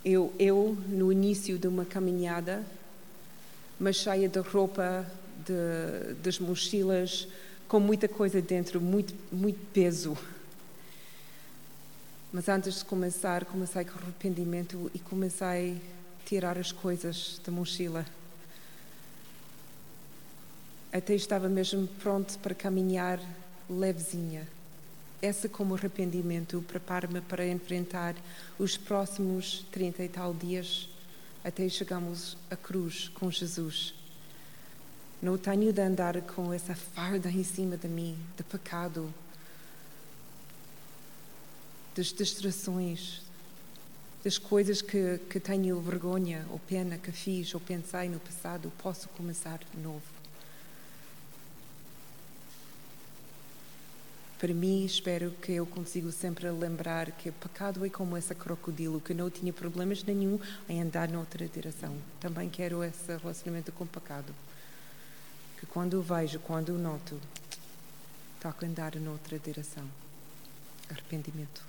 eu, 0.04 0.34
eu 0.38 0.78
no 0.88 1.14
início 1.14 1.58
de 1.58 1.68
uma 1.68 1.86
caminhada, 1.86 2.66
mas 3.80 3.96
cheia 3.96 4.28
de 4.28 4.40
roupa, 4.40 5.10
de, 5.46 6.14
das 6.16 6.40
mochilas, 6.40 7.26
com 7.70 7.80
muita 7.80 8.10
coisa 8.10 8.42
dentro, 8.42 8.82
muito, 8.82 9.14
muito 9.32 9.60
peso. 9.72 10.18
Mas 12.32 12.48
antes 12.48 12.80
de 12.80 12.86
começar, 12.86 13.44
comecei 13.46 13.84
com 13.84 13.98
arrependimento 13.98 14.92
e 14.94 15.00
comecei 15.00 15.74
a 15.74 16.28
tirar 16.28 16.60
as 16.60 16.72
coisas 16.72 17.42
da 17.44 17.52
mochila. 17.52 18.06
Até 20.94 21.16
estava 21.16 21.50
mesmo 21.50 21.88
pronto 22.00 22.38
para 22.38 22.54
caminhar 22.54 23.20
levezinha. 23.68 24.48
Essa 25.22 25.50
como 25.50 25.74
arrependimento 25.74 26.64
prepara-me 26.68 27.20
para 27.20 27.48
enfrentar 27.48 28.16
os 28.60 28.78
próximos 28.78 29.66
30 29.72 30.04
e 30.04 30.10
tal 30.10 30.34
dias 30.34 30.88
até 31.44 31.68
chegarmos 31.68 32.38
à 32.50 32.56
cruz 32.56 33.10
com 33.10 33.32
Jesus. 33.32 33.94
Não 35.22 35.38
tenho 35.38 35.74
de 35.74 35.82
andar 35.82 36.22
com 36.22 36.54
essa 36.54 36.76
farda 36.76 37.30
em 37.30 37.44
cima 37.44 37.76
de 37.76 37.88
mim, 37.88 38.18
de 38.38 38.44
pecado, 38.44 39.14
das 41.96 42.08
distrações, 42.08 43.22
das 44.24 44.38
coisas 44.38 44.82
que, 44.82 45.20
que 45.30 45.40
tenho 45.40 45.80
vergonha 45.82 46.46
ou 46.50 46.60
pena 46.60 46.98
que 46.98 47.12
fiz 47.12 47.54
ou 47.54 47.60
pensei 47.60 48.10
no 48.10 48.20
passado, 48.20 48.72
posso 48.82 49.08
começar 49.10 49.60
de 49.60 49.82
novo. 49.82 50.20
Para 54.40 54.54
mim, 54.54 54.86
espero 54.86 55.32
que 55.42 55.52
eu 55.52 55.66
consiga 55.66 56.10
sempre 56.14 56.50
lembrar 56.50 57.12
que 57.12 57.28
o 57.28 57.34
pecado 57.34 57.86
é 57.86 57.90
como 57.90 58.16
esse 58.16 58.34
crocodilo, 58.34 59.02
que 59.02 59.14
não 59.14 59.30
tinha 59.30 59.52
problemas 59.52 60.02
nenhum 60.02 60.40
em 60.70 60.82
andar 60.82 61.10
noutra 61.10 61.46
direção. 61.46 61.94
Também 62.22 62.50
quero 62.50 62.82
esse 62.82 63.18
relacionamento 63.18 63.74
com 63.74 63.84
o 63.84 63.88
pecado. 63.88 64.34
Que 65.60 65.66
quando 65.66 65.96
o 65.96 66.02
vejo, 66.02 66.40
quando 66.40 66.70
o 66.70 66.78
noto, 66.78 67.20
toca 68.40 68.66
andar 68.66 68.96
noutra 68.96 69.38
direção. 69.38 69.84
Arrependimento. 70.90 71.69